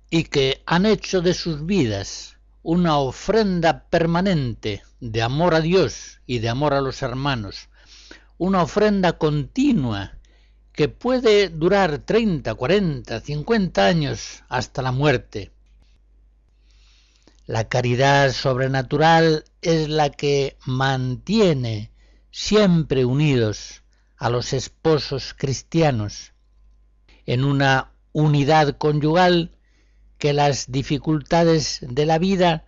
y 0.08 0.24
que 0.24 0.62
han 0.66 0.86
hecho 0.86 1.20
de 1.20 1.34
sus 1.34 1.66
vidas 1.66 2.38
una 2.62 2.98
ofrenda 2.98 3.88
permanente 3.90 4.82
de 5.00 5.22
amor 5.22 5.54
a 5.54 5.60
Dios 5.60 6.20
y 6.26 6.38
de 6.38 6.48
amor 6.48 6.72
a 6.72 6.80
los 6.80 7.02
hermanos, 7.02 7.68
una 8.38 8.62
ofrenda 8.62 9.18
continua 9.18 10.18
que 10.72 10.88
puede 10.88 11.50
durar 11.50 11.98
30, 11.98 12.54
40, 12.54 13.20
50 13.20 13.86
años 13.86 14.44
hasta 14.48 14.80
la 14.80 14.92
muerte. 14.92 15.50
La 17.44 17.68
caridad 17.68 18.32
sobrenatural 18.32 19.44
es 19.60 19.88
la 19.88 20.08
que 20.08 20.56
mantiene 20.64 21.90
siempre 22.30 23.04
unidos 23.04 23.82
a 24.20 24.28
los 24.28 24.52
esposos 24.52 25.34
cristianos 25.34 26.34
en 27.24 27.42
una 27.42 27.94
unidad 28.12 28.76
conyugal 28.76 29.56
que 30.18 30.34
las 30.34 30.70
dificultades 30.70 31.78
de 31.80 32.04
la 32.04 32.18
vida 32.18 32.66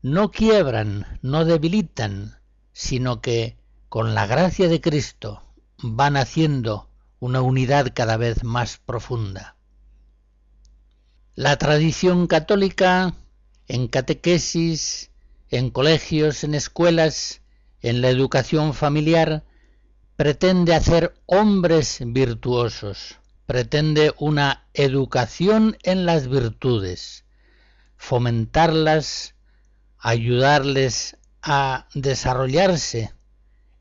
no 0.00 0.30
quiebran, 0.30 1.18
no 1.20 1.44
debilitan, 1.44 2.40
sino 2.72 3.20
que 3.20 3.58
con 3.90 4.14
la 4.14 4.26
gracia 4.26 4.68
de 4.68 4.80
Cristo 4.80 5.42
van 5.76 6.16
haciendo 6.16 6.88
una 7.20 7.42
unidad 7.42 7.92
cada 7.94 8.16
vez 8.16 8.42
más 8.42 8.78
profunda. 8.78 9.56
La 11.34 11.58
tradición 11.58 12.26
católica 12.26 13.14
en 13.68 13.88
catequesis, 13.88 15.10
en 15.50 15.68
colegios, 15.68 16.42
en 16.42 16.54
escuelas, 16.54 17.42
en 17.82 18.00
la 18.00 18.08
educación 18.08 18.72
familiar, 18.72 19.44
pretende 20.16 20.74
hacer 20.74 21.14
hombres 21.26 21.98
virtuosos, 22.00 23.18
pretende 23.44 24.14
una 24.18 24.66
educación 24.72 25.76
en 25.82 26.06
las 26.06 26.28
virtudes, 26.28 27.24
fomentarlas, 27.96 29.34
ayudarles 29.98 31.18
a 31.42 31.86
desarrollarse 31.94 33.12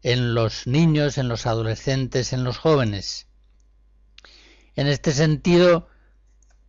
en 0.03 0.35
los 0.35 0.67
niños, 0.67 1.17
en 1.17 1.29
los 1.29 1.45
adolescentes, 1.45 2.33
en 2.33 2.43
los 2.43 2.57
jóvenes. 2.57 3.27
En 4.75 4.87
este 4.87 5.13
sentido, 5.13 5.87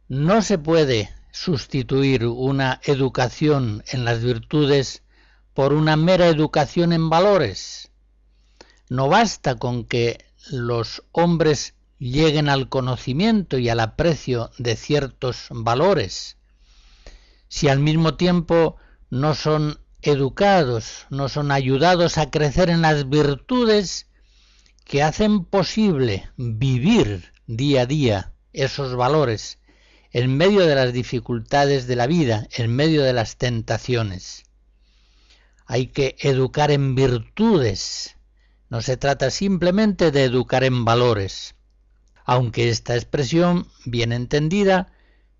no 0.08 0.42
se 0.42 0.58
puede 0.58 1.12
sustituir 1.32 2.24
una 2.24 2.80
educación 2.84 3.82
en 3.88 4.04
las 4.04 4.22
virtudes 4.22 5.02
por 5.54 5.72
una 5.72 5.96
mera 5.96 6.28
educación 6.28 6.92
en 6.92 7.10
valores. 7.10 7.90
No 8.88 9.08
basta 9.08 9.56
con 9.56 9.84
que 9.84 10.24
los 10.50 11.02
hombres 11.12 11.74
lleguen 11.98 12.48
al 12.48 12.68
conocimiento 12.68 13.58
y 13.58 13.68
al 13.68 13.80
aprecio 13.80 14.50
de 14.58 14.76
ciertos 14.76 15.46
valores, 15.50 16.36
si 17.48 17.68
al 17.68 17.80
mismo 17.80 18.14
tiempo 18.14 18.76
no 19.10 19.34
son 19.34 19.80
educados, 20.02 21.06
no 21.10 21.28
son 21.28 21.50
ayudados 21.50 22.18
a 22.18 22.30
crecer 22.30 22.70
en 22.70 22.82
las 22.82 23.08
virtudes 23.08 24.06
que 24.84 25.02
hacen 25.02 25.44
posible 25.44 26.30
vivir 26.36 27.32
día 27.46 27.82
a 27.82 27.86
día 27.86 28.32
esos 28.52 28.94
valores 28.94 29.58
en 30.12 30.36
medio 30.36 30.66
de 30.66 30.74
las 30.74 30.92
dificultades 30.92 31.86
de 31.86 31.96
la 31.96 32.06
vida, 32.06 32.48
en 32.52 32.74
medio 32.74 33.02
de 33.02 33.12
las 33.12 33.36
tentaciones. 33.36 34.44
Hay 35.66 35.88
que 35.88 36.16
educar 36.20 36.70
en 36.70 36.94
virtudes, 36.94 38.15
no 38.68 38.82
se 38.82 38.96
trata 38.96 39.30
simplemente 39.30 40.10
de 40.10 40.24
educar 40.24 40.64
en 40.64 40.84
valores 40.84 41.56
aunque 42.26 42.68
esta 42.68 42.96
expresión, 42.96 43.68
bien 43.84 44.12
entendida, 44.12 44.92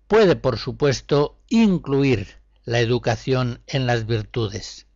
puede 0.07 0.37
por 0.37 0.57
supuesto 0.57 1.37
incluir 1.49 2.37
la 2.63 2.79
educación 2.79 3.61
en 3.67 3.85
las 3.85 4.07
virtudes. 4.07 4.87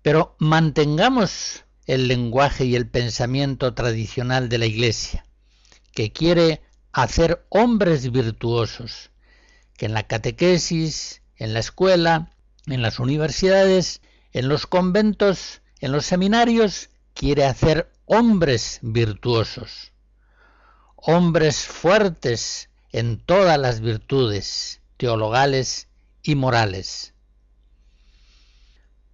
Pero 0.00 0.34
mantengamos 0.38 1.64
el 1.84 2.08
lenguaje 2.08 2.64
y 2.64 2.74
el 2.74 2.88
pensamiento 2.88 3.74
tradicional 3.74 4.48
de 4.48 4.58
la 4.58 4.66
Iglesia, 4.66 5.26
que 5.92 6.10
quiere 6.10 6.62
hacer 6.90 7.44
hombres 7.50 8.10
virtuosos, 8.10 9.10
que 9.76 9.86
en 9.86 9.92
la 9.92 10.04
catequesis, 10.04 11.22
en 11.36 11.52
la 11.52 11.60
escuela, 11.60 12.32
en 12.66 12.80
las 12.80 12.98
universidades, 12.98 14.00
en 14.32 14.48
los 14.48 14.66
conventos, 14.66 15.60
en 15.80 15.92
los 15.92 16.06
seminarios, 16.06 16.90
quiere 17.14 17.44
hacer 17.44 17.90
hombres 18.06 18.78
virtuosos 18.82 19.92
hombres 21.08 21.66
fuertes 21.66 22.68
en 22.90 23.20
todas 23.20 23.58
las 23.58 23.80
virtudes 23.80 24.80
teologales 24.96 25.88
y 26.22 26.34
morales. 26.34 27.14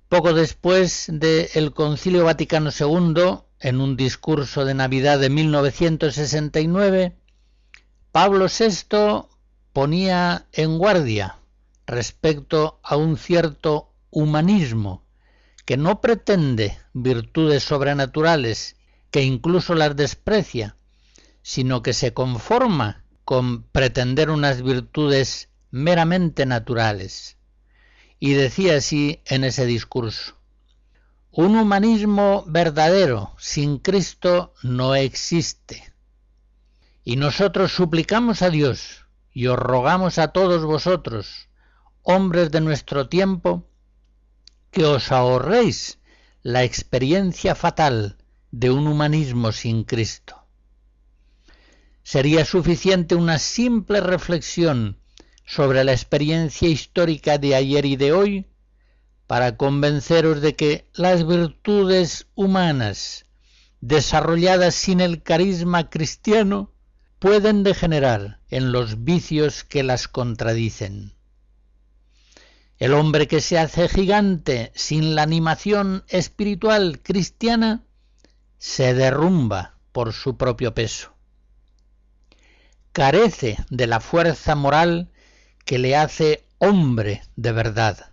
Poco 0.09 0.33
después 0.33 1.07
del 1.09 1.75
Concilio 1.75 2.25
Vaticano 2.25 2.71
II, 2.71 3.41
en 3.61 3.81
un 3.81 3.97
discurso 3.97 4.65
de 4.65 4.73
Navidad 4.73 5.19
de 5.19 5.29
1969, 5.29 7.15
Pablo 8.11 8.47
VI 8.47 9.27
ponía 9.75 10.47
en 10.53 10.79
guardia 10.79 11.37
respecto 11.87 12.81
a 12.83 12.97
un 12.97 13.19
cierto 13.19 13.93
humanismo 14.11 15.05
que 15.65 15.77
no 15.77 16.01
pretende 16.01 16.79
virtudes 16.93 17.63
sobrenaturales, 17.63 18.77
que 19.11 19.23
incluso 19.23 19.75
las 19.75 19.95
desprecia, 19.97 20.77
sino 21.43 21.83
que 21.83 21.93
se 21.93 22.13
conforma 22.13 23.05
con 23.25 23.63
pretender 23.65 24.31
unas 24.31 24.63
virtudes 24.63 25.49
meramente 25.71 26.47
naturales. 26.47 27.37
Y 28.19 28.33
decía 28.33 28.77
así 28.77 29.21
en 29.27 29.45
ese 29.45 29.67
discurso, 29.67 30.37
un 31.31 31.57
humanismo 31.57 32.45
verdadero 32.47 33.35
sin 33.39 33.79
Cristo 33.79 34.53
no 34.63 34.95
existe. 34.95 35.93
Y 37.05 37.17
nosotros 37.17 37.73
suplicamos 37.73 38.43
a 38.43 38.51
Dios 38.51 39.07
y 39.33 39.47
os 39.47 39.59
rogamos 39.59 40.19
a 40.19 40.29
todos 40.29 40.65
vosotros, 40.65 41.49
hombres 42.03 42.51
de 42.51 42.61
nuestro 42.61 43.09
tiempo, 43.09 43.67
que 44.73 44.85
os 44.85 45.13
ahorréis 45.13 45.99
la 46.43 46.65
experiencia 46.65 47.55
fatal 47.55 48.17
de 48.51 48.71
un 48.71 48.87
humanismo 48.87 49.53
sin 49.53 49.85
Cristo. 49.85 50.35
Sería 52.03 52.45
suficiente 52.45 53.15
una 53.15 53.39
simple 53.39 54.01
reflexión 54.01 54.97
sobre 55.45 55.85
la 55.85 55.93
experiencia 55.93 56.69
histórica 56.69 57.37
de 57.37 57.55
ayer 57.55 57.85
y 57.85 57.97
de 57.97 58.13
hoy 58.13 58.47
para 59.27 59.57
convenceros 59.57 60.41
de 60.41 60.57
que 60.57 60.89
las 60.95 61.27
virtudes 61.27 62.27
humanas 62.35 63.27
desarrolladas 63.81 64.75
sin 64.75 65.01
el 65.01 65.23
carisma 65.23 65.91
cristiano 65.91 66.73
pueden 67.19 67.63
degenerar 67.63 68.41
en 68.49 68.73
los 68.73 69.05
vicios 69.05 69.65
que 69.65 69.83
las 69.83 70.09
contradicen. 70.09 71.13
El 72.83 72.95
hombre 72.95 73.29
que 73.29 73.41
se 73.41 73.61
hace 73.61 73.89
gigante 73.89 74.73
sin 74.75 75.15
la 75.15 75.23
animación 75.23 76.03
espiritual 76.09 76.99
cristiana 77.01 77.85
se 78.59 78.93
derrumba 78.93 79.77
por 79.93 80.13
su 80.13 80.37
propio 80.37 80.75
peso. 80.75 81.15
Carece 82.91 83.57
de 83.71 83.87
la 83.87 84.01
fuerza 84.01 84.57
moral 84.57 85.13
que 85.65 85.79
le 85.79 85.95
hace 85.95 86.45
hombre 86.59 87.23
de 87.37 87.53
verdad. 87.53 88.11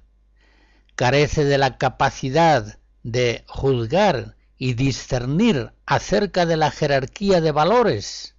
Carece 0.93 1.45
de 1.45 1.57
la 1.57 1.80
capacidad 1.80 2.78
de 3.01 3.45
juzgar 3.47 4.36
y 4.55 4.76
discernir 4.76 5.74
acerca 5.88 6.45
de 6.45 6.57
la 6.57 6.70
jerarquía 6.70 7.41
de 7.41 7.51
valores. 7.51 8.36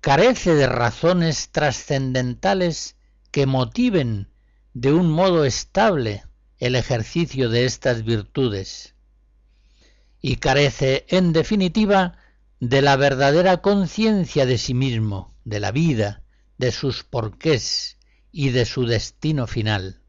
Carece 0.00 0.54
de 0.54 0.66
razones 0.66 1.50
trascendentales 1.50 2.96
que 3.30 3.44
motiven 3.44 4.29
de 4.74 4.92
un 4.92 5.10
modo 5.10 5.44
estable 5.44 6.24
el 6.58 6.76
ejercicio 6.76 7.48
de 7.48 7.64
estas 7.64 8.04
virtudes. 8.04 8.94
Y 10.20 10.36
carece, 10.36 11.06
en 11.08 11.32
definitiva, 11.32 12.18
de 12.60 12.82
la 12.82 12.96
verdadera 12.96 13.62
conciencia 13.62 14.44
de 14.46 14.58
sí 14.58 14.74
mismo, 14.74 15.34
de 15.44 15.60
la 15.60 15.72
vida, 15.72 16.22
de 16.58 16.72
sus 16.72 17.04
porqués 17.04 17.96
y 18.30 18.50
de 18.50 18.66
su 18.66 18.84
destino 18.84 19.46
final. 19.46 19.99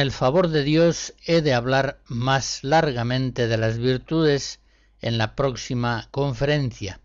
El 0.00 0.12
favor 0.12 0.48
de 0.48 0.64
Dios 0.64 1.14
he 1.26 1.42
de 1.42 1.52
hablar 1.52 2.00
más 2.06 2.64
largamente 2.64 3.46
de 3.48 3.58
las 3.58 3.78
virtudes 3.78 4.60
en 5.00 5.18
la 5.18 5.36
próxima 5.36 6.08
conferencia, 6.10 7.00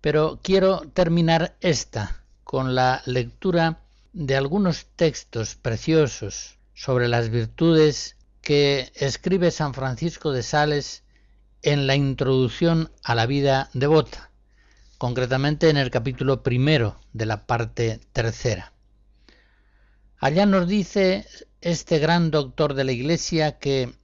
pero 0.00 0.40
quiero 0.42 0.80
terminar 0.94 1.56
esta 1.60 2.22
con 2.42 2.74
la 2.74 3.02
lectura 3.04 3.80
de 4.12 4.36
algunos 4.36 4.86
textos 4.96 5.54
preciosos 5.54 6.58
sobre 6.72 7.08
las 7.08 7.28
virtudes 7.28 8.16
que 8.40 8.90
escribe 8.94 9.50
San 9.50 9.74
Francisco 9.74 10.32
de 10.32 10.42
Sales 10.42 11.04
en 11.62 11.86
la 11.86 11.94
introducción 11.94 12.90
a 13.04 13.14
la 13.14 13.26
vida 13.26 13.68
devota, 13.74 14.30
concretamente 14.96 15.68
en 15.68 15.76
el 15.76 15.90
capítulo 15.90 16.42
primero 16.42 16.98
de 17.12 17.26
la 17.26 17.46
parte 17.46 18.00
tercera. 18.12 18.72
Allá 20.18 20.46
nos 20.46 20.66
dice 20.66 21.26
este 21.60 21.98
gran 21.98 22.30
doctor 22.30 22.74
de 22.74 22.84
la 22.84 22.92
Iglesia 22.92 23.58
que 23.58 23.94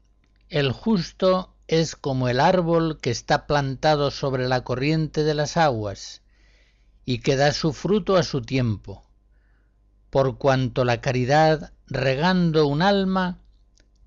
el 0.51 0.73
justo 0.73 1.55
es 1.69 1.97
como 1.97 2.29
el 2.29 2.39
árbol 2.39 2.99
que 3.01 3.11
está 3.11 3.47
plantado 3.47 4.11
sobre 4.11 4.47
la 4.47 4.63
corriente 4.63 5.25
de 5.25 5.35
las 5.35 5.57
aguas 5.57 6.23
y 7.07 7.21
que 7.21 7.37
da 7.37 7.53
su 7.53 7.73
fruto 7.73 8.17
a 8.17 8.23
su 8.23 8.43
tiempo, 8.43 9.05
por 10.11 10.37
cuanto 10.39 10.85
la 10.85 11.01
caridad, 11.01 11.73
regando 11.87 12.67
un 12.67 12.83
alma, 12.83 13.41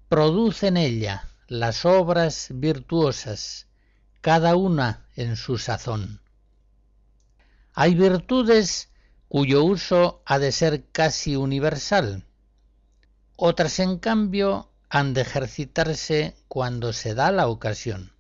produce 0.10 0.68
en 0.68 0.78
ella 0.78 1.28
las 1.47 1.86
obras 1.86 2.50
virtuosas, 2.52 3.68
cada 4.22 4.56
una 4.56 5.08
en 5.16 5.36
su 5.36 5.58
sazón. 5.58 6.22
Hay 7.74 7.95
virtudes 7.95 8.89
cuyo 9.28 9.64
uso 9.64 10.22
ha 10.26 10.38
de 10.39 10.52
ser 10.52 10.86
casi 10.91 11.36
universal, 11.36 12.26
otras, 13.42 13.80
en 13.80 13.98
cambio, 14.00 14.70
han 14.90 15.14
de 15.14 15.22
ejercitarse 15.22 16.36
cuando 16.50 16.92
se 16.92 17.14
da 17.14 17.32
la 17.32 17.48
ocasión. 17.48 18.12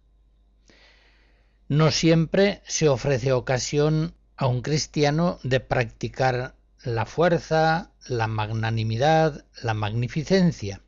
No 1.67 1.91
siempre 1.91 2.61
se 2.65 2.87
ofrece 2.87 3.33
ocasión 3.33 4.15
a 4.37 4.47
un 4.47 4.61
cristiano 4.61 5.37
de 5.43 5.59
practicar 5.59 6.55
la 6.83 7.05
fuerza, 7.05 7.91
la 8.07 8.27
magnanimidad, 8.27 9.45
la 9.61 9.73
magnificencia. 9.73 10.81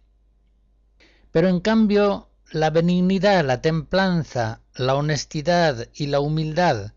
Pero 1.31 1.49
en 1.49 1.59
cambio, 1.59 2.29
la 2.51 2.69
benignidad, 2.69 3.43
la 3.43 3.61
templanza, 3.61 4.61
la 4.75 4.95
honestidad 4.95 5.89
y 5.93 6.07
la 6.07 6.21
humildad 6.21 6.93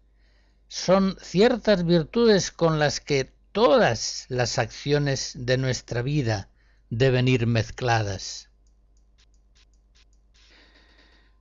son 0.69 1.17
ciertas 1.21 1.85
virtudes 1.85 2.53
con 2.53 2.79
las 2.79 3.01
que 3.01 3.33
todas 3.51 4.27
las 4.29 4.59
acciones 4.59 5.33
de 5.35 5.59
nuestra 5.59 6.03
vida 6.03 6.49
deben 6.91 7.29
ir 7.29 7.47
mezcladas. 7.47 8.49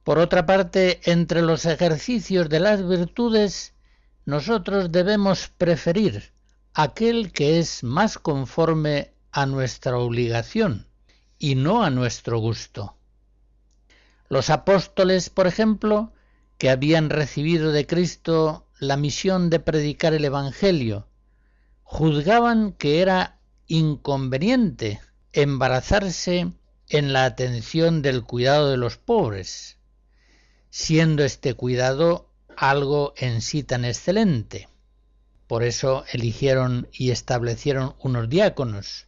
Por 0.04 0.20
otra 0.20 0.46
parte, 0.46 1.00
entre 1.06 1.42
los 1.42 1.66
ejercicios 1.66 2.50
de 2.50 2.60
las 2.60 2.86
virtudes, 2.88 3.74
nosotros 4.26 4.92
debemos 4.92 5.48
preferir 5.48 6.34
aquel 6.74 7.32
que 7.32 7.60
es 7.60 7.84
más 7.84 8.18
conforme 8.18 9.14
a 9.32 9.46
nuestra 9.46 9.98
obligación 9.98 10.88
y 11.40 11.56
no 11.56 11.84
a 11.84 11.90
nuestro 11.90 12.40
gusto. 12.40 12.98
Los 14.30 14.50
apóstoles, 14.50 15.30
por 15.30 15.48
ejemplo, 15.48 16.12
que 16.58 16.70
habían 16.70 17.10
recibido 17.10 17.72
de 17.72 17.88
Cristo 17.88 18.68
la 18.80 18.98
misión 18.98 19.50
de 19.50 19.60
predicar 19.60 20.14
el 20.14 20.26
Evangelio, 20.26 21.08
juzgaban 21.84 22.74
que 22.74 23.02
era 23.02 23.40
inconveniente 23.68 25.00
embarazarse 25.34 26.52
en 26.90 27.12
la 27.12 27.26
atención 27.26 28.02
del 28.02 28.24
cuidado 28.24 28.70
de 28.70 28.78
los 28.78 28.98
pobres, 28.98 29.78
siendo 30.70 31.24
este 31.24 31.56
cuidado 31.56 32.30
algo 32.56 33.14
en 33.18 33.42
sí 33.42 33.64
tan 33.64 33.84
excelente. 33.84 34.70
Por 35.48 35.64
eso 35.64 36.06
eligieron 36.12 36.88
y 36.94 37.12
establecieron 37.12 37.96
unos 38.00 38.30
diáconos. 38.30 39.08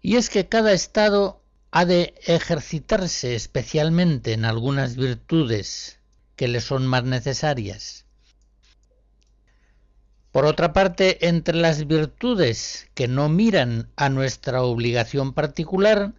Y 0.00 0.16
es 0.16 0.30
que 0.30 0.48
cada 0.48 0.72
estado 0.72 1.42
ha 1.70 1.84
de 1.84 2.14
ejercitarse 2.24 3.34
especialmente 3.34 4.32
en 4.32 4.44
algunas 4.44 4.96
virtudes 4.96 5.98
que 6.36 6.48
le 6.48 6.60
son 6.60 6.86
más 6.86 7.04
necesarias. 7.04 8.01
Por 10.32 10.46
otra 10.46 10.72
parte, 10.72 11.28
entre 11.28 11.54
las 11.54 11.86
virtudes 11.86 12.88
que 12.94 13.06
no 13.06 13.28
miran 13.28 13.90
a 13.96 14.08
nuestra 14.08 14.62
obligación 14.62 15.34
particular, 15.34 16.14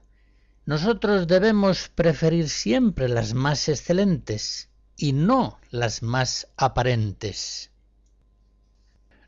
nosotros 0.65 1.27
debemos 1.27 1.89
preferir 1.89 2.47
siempre 2.47 3.09
las 3.09 3.33
más 3.33 3.67
excelentes 3.67 4.69
y 4.95 5.13
no 5.13 5.59
las 5.71 6.03
más 6.03 6.47
aparentes. 6.57 7.71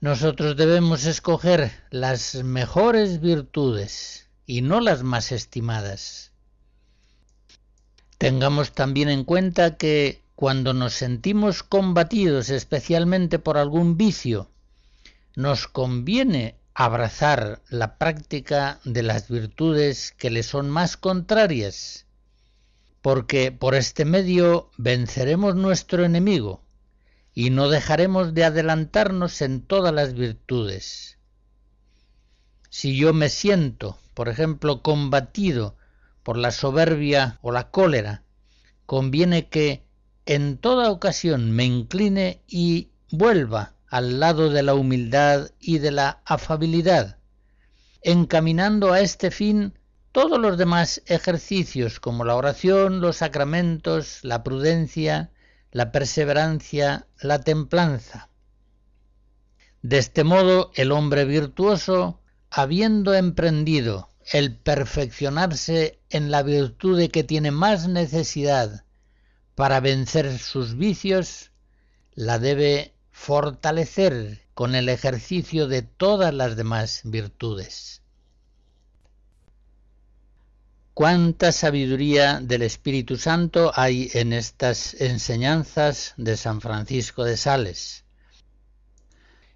Nosotros 0.01 0.55
debemos 0.55 1.05
escoger 1.05 1.71
las 1.89 2.35
mejores 2.43 3.21
virtudes 3.21 4.29
y 4.45 4.61
no 4.61 4.81
las 4.81 5.01
más 5.01 5.31
estimadas. 5.31 6.31
Tengamos 8.19 8.71
también 8.71 9.09
en 9.09 9.23
cuenta 9.23 9.77
que 9.77 10.21
cuando 10.35 10.75
nos 10.75 10.93
sentimos 10.93 11.63
combatidos 11.63 12.49
especialmente 12.49 13.39
por 13.39 13.57
algún 13.57 13.97
vicio, 13.97 14.51
nos 15.35 15.67
conviene 15.67 16.57
abrazar 16.73 17.61
la 17.69 17.97
práctica 17.97 18.79
de 18.83 19.03
las 19.03 19.29
virtudes 19.29 20.13
que 20.17 20.29
le 20.29 20.43
son 20.43 20.69
más 20.69 20.97
contrarias, 20.97 22.05
porque 23.01 23.51
por 23.51 23.75
este 23.75 24.03
medio 24.05 24.71
venceremos 24.77 25.55
nuestro 25.55 26.03
enemigo 26.03 26.63
y 27.33 27.49
no 27.49 27.69
dejaremos 27.69 28.33
de 28.33 28.45
adelantarnos 28.45 29.41
en 29.41 29.61
todas 29.61 29.93
las 29.93 30.13
virtudes. 30.13 31.17
Si 32.69 32.97
yo 32.97 33.13
me 33.13 33.29
siento, 33.29 33.99
por 34.13 34.27
ejemplo, 34.27 34.81
combatido 34.81 35.77
por 36.23 36.37
la 36.37 36.51
soberbia 36.51 37.39
o 37.41 37.51
la 37.51 37.71
cólera, 37.71 38.23
conviene 38.85 39.47
que 39.47 39.85
en 40.25 40.57
toda 40.57 40.91
ocasión 40.91 41.51
me 41.51 41.65
incline 41.65 42.41
y 42.47 42.89
vuelva 43.11 43.74
al 43.95 44.19
lado 44.19 44.49
de 44.49 44.61
la 44.61 44.73
humildad 44.73 45.51
y 45.57 45.77
de 45.77 45.89
la 45.89 46.21
afabilidad, 46.25 47.17
encaminando 48.01 48.91
a 48.91 48.99
este 48.99 49.31
fin 49.31 49.79
todos 50.11 50.37
los 50.37 50.57
demás 50.57 51.01
ejercicios 51.05 52.01
como 52.01 52.25
la 52.25 52.35
oración, 52.35 52.99
los 52.99 53.15
sacramentos, 53.15 54.19
la 54.21 54.43
prudencia, 54.43 55.31
la 55.71 55.93
perseverancia, 55.93 57.07
la 57.21 57.39
templanza. 57.39 58.27
De 59.81 59.99
este 59.99 60.25
modo 60.25 60.71
el 60.75 60.91
hombre 60.91 61.23
virtuoso, 61.23 62.19
habiendo 62.49 63.13
emprendido 63.13 64.09
el 64.33 64.57
perfeccionarse 64.57 66.01
en 66.09 66.31
la 66.31 66.43
virtud 66.43 66.97
de 66.97 67.07
que 67.07 67.23
tiene 67.23 67.51
más 67.51 67.87
necesidad 67.87 68.83
para 69.55 69.79
vencer 69.79 70.37
sus 70.37 70.75
vicios, 70.75 71.51
la 72.13 72.39
debe 72.39 72.94
fortalecer 73.15 74.41
con 74.53 74.75
el 74.75 74.89
ejercicio 74.89 75.67
de 75.67 75.81
todas 75.81 76.33
las 76.33 76.55
demás 76.57 77.01
virtudes. 77.05 78.01
Cuánta 80.93 81.51
sabiduría 81.51 82.39
del 82.41 82.61
Espíritu 82.61 83.15
Santo 83.15 83.71
hay 83.73 84.11
en 84.13 84.31
estas 84.31 84.93
enseñanzas 85.01 86.13
de 86.17 86.37
San 86.37 86.61
Francisco 86.61 87.23
de 87.23 87.37
Sales. 87.37 88.03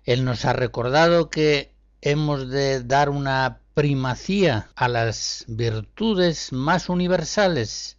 Él 0.04 0.24
nos 0.26 0.46
ha 0.46 0.54
recordado 0.54 1.30
que 1.30 1.72
hemos 2.02 2.50
de 2.50 2.82
dar 2.82 3.10
una 3.10 3.60
primacía 3.76 4.72
a 4.74 4.88
las 4.88 5.44
virtudes 5.48 6.54
más 6.54 6.90
universales, 6.90 7.98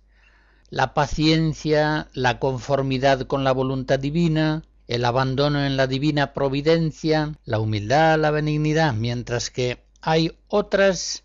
la 0.70 0.94
paciencia, 0.94 2.08
la 2.14 2.38
conformidad 2.38 3.26
con 3.26 3.44
la 3.44 3.52
voluntad 3.52 3.98
divina, 3.98 4.64
el 4.90 5.04
abandono 5.04 5.64
en 5.64 5.76
la 5.76 5.86
divina 5.86 6.32
providencia, 6.32 7.38
la 7.44 7.60
humildad, 7.60 8.18
la 8.18 8.32
benignidad, 8.32 8.92
mientras 8.92 9.48
que 9.48 9.84
hay 10.00 10.36
otras 10.48 11.22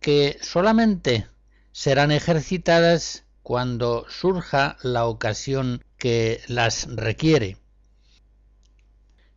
que 0.00 0.36
solamente 0.42 1.26
serán 1.72 2.12
ejercitadas 2.12 3.24
cuando 3.42 4.04
surja 4.10 4.76
la 4.82 5.06
ocasión 5.06 5.82
que 5.96 6.42
las 6.46 6.88
requiere. 6.94 7.56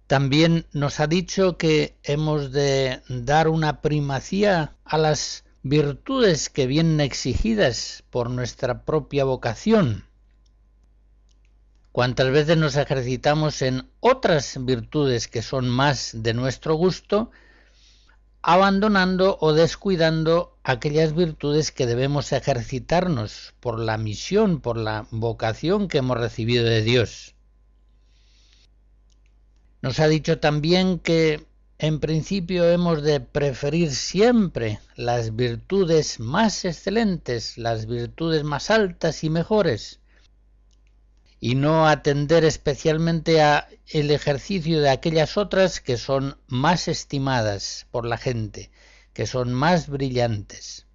También 0.07 0.65
nos 0.73 0.99
ha 0.99 1.07
dicho 1.07 1.55
que 1.55 1.95
hemos 2.03 2.51
de 2.51 3.01
dar 3.07 3.47
una 3.47 3.79
primacía 3.79 4.75
a 4.83 4.97
las 4.97 5.45
virtudes 5.63 6.49
que 6.49 6.67
vienen 6.67 6.99
exigidas 6.99 8.03
por 8.09 8.29
nuestra 8.29 8.83
propia 8.83 9.23
vocación, 9.23 10.08
Cuántas 11.91 12.31
veces 12.31 12.57
nos 12.57 12.75
ejercitamos 12.75 13.61
en 13.61 13.89
otras 13.99 14.63
virtudes 14.63 15.27
que 15.27 15.41
son 15.41 15.67
más 15.69 16.11
de 16.13 16.33
nuestro 16.33 16.75
gusto, 16.75 17.31
abandonando 18.41 19.37
o 19.41 19.53
descuidando 19.53 20.57
aquellas 20.63 21.13
virtudes 21.13 21.71
que 21.71 21.87
debemos 21.87 22.31
ejercitarnos 22.31 23.53
por 23.59 23.79
la 23.79 23.97
misión, 23.97 24.61
por 24.61 24.77
la 24.77 25.07
vocación 25.11 25.87
que 25.87 25.97
hemos 25.97 26.17
recibido 26.17 26.63
de 26.63 26.81
Dios. 26.83 27.35
Nos 29.81 29.99
ha 29.99 30.07
dicho 30.07 30.39
también 30.39 30.99
que 30.99 31.45
en 31.79 31.99
principio 31.99 32.69
hemos 32.69 33.01
de 33.01 33.21
preferir 33.21 33.95
siempre 33.95 34.79
las 34.95 35.35
virtudes 35.35 36.19
más 36.19 36.65
excelentes, 36.65 37.57
las 37.57 37.85
virtudes 37.85 38.43
más 38.43 38.69
altas 38.69 39.23
y 39.23 39.29
mejores, 39.29 39.98
y 41.39 41.55
no 41.55 41.87
atender 41.87 42.43
especialmente 42.43 43.41
a 43.41 43.67
el 43.87 44.11
ejercicio 44.11 44.81
de 44.81 44.89
aquellas 44.89 45.37
otras 45.37 45.79
que 45.79 45.97
son 45.97 46.37
más 46.47 46.87
estimadas 46.87 47.87
por 47.91 48.05
la 48.05 48.17
gente, 48.17 48.71
que 49.13 49.25
son 49.25 49.53
más 49.53 49.87
brillantes. 49.87 50.85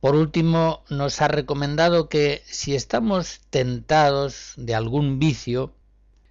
Por 0.00 0.14
último, 0.14 0.84
nos 0.88 1.20
ha 1.20 1.28
recomendado 1.28 2.08
que 2.08 2.42
si 2.46 2.74
estamos 2.74 3.40
tentados 3.50 4.54
de 4.56 4.74
algún 4.74 5.18
vicio, 5.18 5.74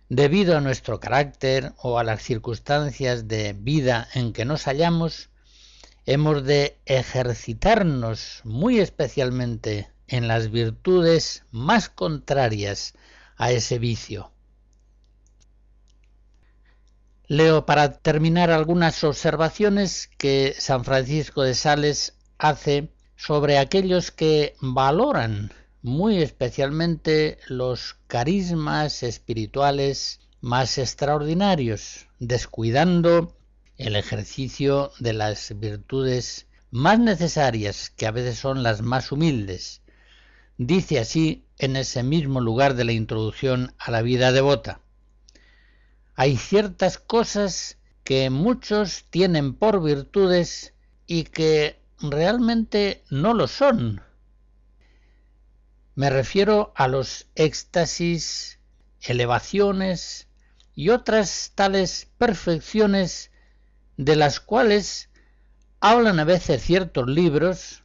debido 0.10 0.58
a 0.58 0.62
nuestro 0.62 1.00
carácter 1.02 1.74
o 1.78 2.00
a 2.00 2.04
las 2.04 2.24
circunstancias 2.24 3.28
de 3.28 3.54
vida 3.54 4.08
en 4.14 4.32
que 4.32 4.46
nos 4.46 4.64
hallamos, 4.64 5.30
hemos 6.06 6.46
de 6.46 6.78
ejercitarnos 6.86 8.40
muy 8.46 8.80
especialmente 8.80 9.90
en 10.08 10.28
las 10.28 10.52
virtudes 10.52 11.44
más 11.52 11.90
contrarias 11.90 12.94
a 13.38 13.52
ese 13.52 13.80
vicio. 13.80 14.32
Leo 17.28 17.66
para 17.66 17.98
terminar 17.98 18.52
algunas 18.52 19.04
observaciones 19.04 20.10
que 20.18 20.56
San 20.58 20.86
Francisco 20.86 21.44
de 21.44 21.56
Sales 21.56 22.18
hace 22.38 22.90
sobre 23.18 23.58
aquellos 23.58 24.12
que 24.12 24.56
valoran 24.62 25.52
muy 25.82 26.22
especialmente 26.22 27.38
los 27.48 27.98
carismas 28.08 29.04
espirituales 29.04 30.22
más 30.42 30.78
extraordinarios, 30.78 32.08
descuidando 32.20 33.36
el 33.78 33.96
ejercicio 33.96 34.92
de 35.00 35.14
las 35.14 35.58
virtudes 35.60 36.48
más 36.72 37.00
necesarias, 37.00 37.90
que 37.90 38.08
a 38.08 38.12
veces 38.12 38.38
son 38.38 38.64
las 38.64 38.82
más 38.82 39.12
humildes, 39.12 39.82
Dice 40.58 40.98
así 41.00 41.46
en 41.60 41.76
ese 41.76 42.02
mismo 42.02 42.42
lugar 42.42 42.74
de 42.74 42.84
la 42.84 42.92
introducción 42.92 43.76
a 43.78 43.92
la 43.92 44.02
vida 44.02 44.32
devota. 44.32 44.82
Hay 46.16 46.36
ciertas 46.36 46.98
cosas 46.98 47.78
que 48.04 48.32
muchos 48.32 49.06
tienen 49.12 49.54
por 49.54 49.84
virtudes 49.84 50.74
y 51.06 51.26
que 51.26 51.80
realmente 52.00 53.04
no 53.12 53.36
lo 53.36 53.48
son. 53.48 54.02
Me 55.94 56.10
refiero 56.10 56.74
a 56.76 56.88
los 56.88 57.28
éxtasis, 57.36 58.60
elevaciones 59.02 60.28
y 60.74 60.90
otras 60.90 61.52
tales 61.54 62.08
perfecciones 62.18 63.32
de 63.96 64.16
las 64.16 64.40
cuales 64.40 65.10
hablan 65.82 66.20
a 66.20 66.24
veces 66.24 66.64
ciertos 66.64 67.08
libros 67.08 67.84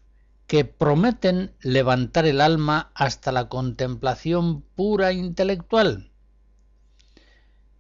que 0.52 0.66
prometen 0.66 1.54
levantar 1.62 2.26
el 2.26 2.42
alma 2.42 2.92
hasta 2.94 3.32
la 3.32 3.48
contemplación 3.48 4.60
pura 4.60 5.14
intelectual. 5.14 6.12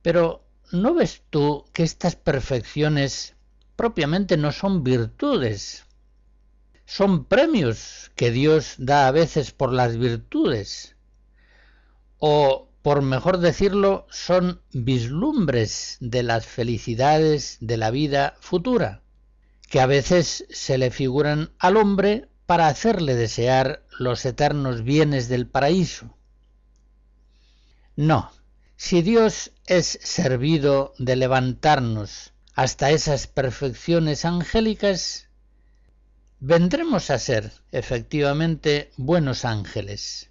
Pero 0.00 0.46
¿no 0.70 0.94
ves 0.94 1.22
tú 1.28 1.66
que 1.74 1.82
estas 1.82 2.16
perfecciones 2.16 3.34
propiamente 3.76 4.38
no 4.38 4.52
son 4.52 4.84
virtudes? 4.84 5.84
Son 6.86 7.26
premios 7.26 8.10
que 8.16 8.30
Dios 8.30 8.76
da 8.78 9.06
a 9.06 9.10
veces 9.10 9.52
por 9.52 9.70
las 9.70 9.98
virtudes. 9.98 10.96
O, 12.16 12.70
por 12.80 13.02
mejor 13.02 13.36
decirlo, 13.36 14.06
son 14.08 14.62
vislumbres 14.72 15.98
de 16.00 16.22
las 16.22 16.46
felicidades 16.46 17.58
de 17.60 17.76
la 17.76 17.90
vida 17.90 18.34
futura, 18.40 19.02
que 19.68 19.82
a 19.82 19.86
veces 19.86 20.46
se 20.48 20.78
le 20.78 20.90
figuran 20.90 21.52
al 21.58 21.76
hombre 21.76 22.30
para 22.52 22.68
hacerle 22.68 23.14
desear 23.14 23.82
los 23.98 24.26
eternos 24.26 24.84
bienes 24.84 25.30
del 25.30 25.46
paraíso. 25.46 26.14
No, 27.96 28.30
si 28.76 29.00
Dios 29.00 29.52
es 29.66 29.98
servido 30.02 30.92
de 30.98 31.16
levantarnos 31.16 32.34
hasta 32.54 32.90
esas 32.90 33.26
perfecciones 33.26 34.26
angélicas, 34.26 35.30
vendremos 36.40 37.08
a 37.08 37.18
ser 37.18 37.52
efectivamente 37.70 38.90
buenos 38.98 39.46
ángeles. 39.46 40.28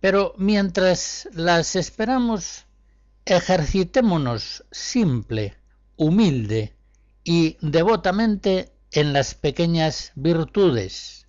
Pero 0.00 0.34
mientras 0.36 1.30
las 1.32 1.76
esperamos, 1.76 2.66
ejercitémonos 3.24 4.66
simple, 4.70 5.56
humilde 5.96 6.76
y 7.24 7.56
devotamente 7.62 8.71
en 8.92 9.14
las 9.14 9.34
pequeñas 9.34 10.12
virtudes, 10.14 11.26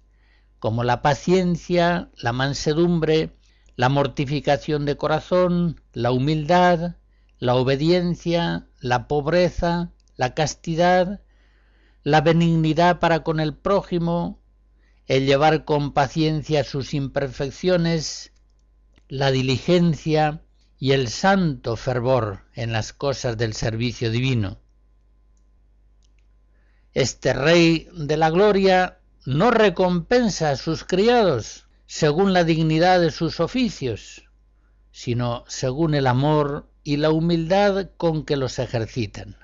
como 0.60 0.84
la 0.84 1.02
paciencia, 1.02 2.12
la 2.18 2.34
mansedumbre, 2.34 3.38
la 3.78 3.88
mortificación 3.88 4.86
de 4.86 4.98
corazón, 4.98 5.82
la 5.94 6.12
humildad, 6.12 6.98
la 7.40 7.56
obediencia, 7.56 8.68
la 8.82 9.08
pobreza, 9.08 9.92
la 10.18 10.34
castidad, 10.34 11.22
la 12.04 12.20
benignidad 12.20 13.00
para 13.00 13.24
con 13.24 13.40
el 13.40 13.56
prójimo, 13.56 14.42
el 15.08 15.26
llevar 15.26 15.64
con 15.64 15.94
paciencia 15.94 16.66
sus 16.66 16.94
imperfecciones, 16.94 18.34
la 19.08 19.32
diligencia 19.32 20.42
y 20.78 20.92
el 20.92 21.08
santo 21.08 21.78
fervor 21.78 22.42
en 22.56 22.74
las 22.74 22.92
cosas 22.92 23.38
del 23.38 23.54
servicio 23.54 24.12
divino. 24.12 24.63
Este 26.94 27.34
Rey 27.34 27.88
de 27.92 28.18
la 28.18 28.30
Gloria 28.30 29.00
no 29.26 29.50
recompensa 29.50 30.52
a 30.52 30.58
sus 30.58 30.84
criados 30.84 31.66
según 31.88 32.34
la 32.34 32.44
dignidad 32.44 33.02
de 33.02 33.10
sus 33.10 33.40
oficios, 33.40 34.30
sino 34.92 35.44
según 35.48 35.96
el 35.96 36.06
amor 36.06 36.70
y 36.84 36.98
la 36.98 37.10
humildad 37.10 37.90
con 37.98 38.26
que 38.26 38.38
los 38.38 38.60
ejercitan. 38.60 39.38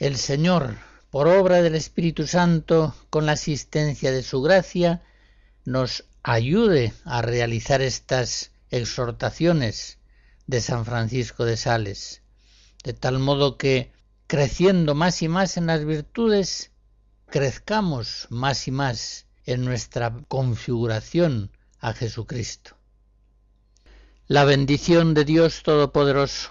El 0.00 0.16
Señor, 0.16 0.78
por 1.10 1.28
obra 1.28 1.60
del 1.60 1.74
Espíritu 1.74 2.26
Santo, 2.26 2.94
con 3.10 3.26
la 3.26 3.32
asistencia 3.32 4.10
de 4.10 4.22
su 4.22 4.40
gracia, 4.40 5.02
nos 5.66 6.06
ayude 6.22 6.94
a 7.04 7.20
realizar 7.20 7.82
estas 7.82 8.50
exhortaciones 8.70 9.98
de 10.46 10.62
San 10.62 10.86
Francisco 10.86 11.44
de 11.44 11.58
Sales, 11.58 12.22
de 12.82 12.94
tal 12.94 13.18
modo 13.18 13.58
que, 13.58 13.92
creciendo 14.26 14.94
más 14.94 15.20
y 15.20 15.28
más 15.28 15.58
en 15.58 15.66
las 15.66 15.84
virtudes, 15.84 16.70
crezcamos 17.26 18.26
más 18.30 18.68
y 18.68 18.70
más 18.70 19.26
en 19.44 19.66
nuestra 19.66 20.16
configuración 20.28 21.50
a 21.78 21.92
Jesucristo. 21.92 22.74
La 24.28 24.44
bendición 24.44 25.12
de 25.12 25.26
Dios 25.26 25.62
Todopoderoso, 25.62 26.50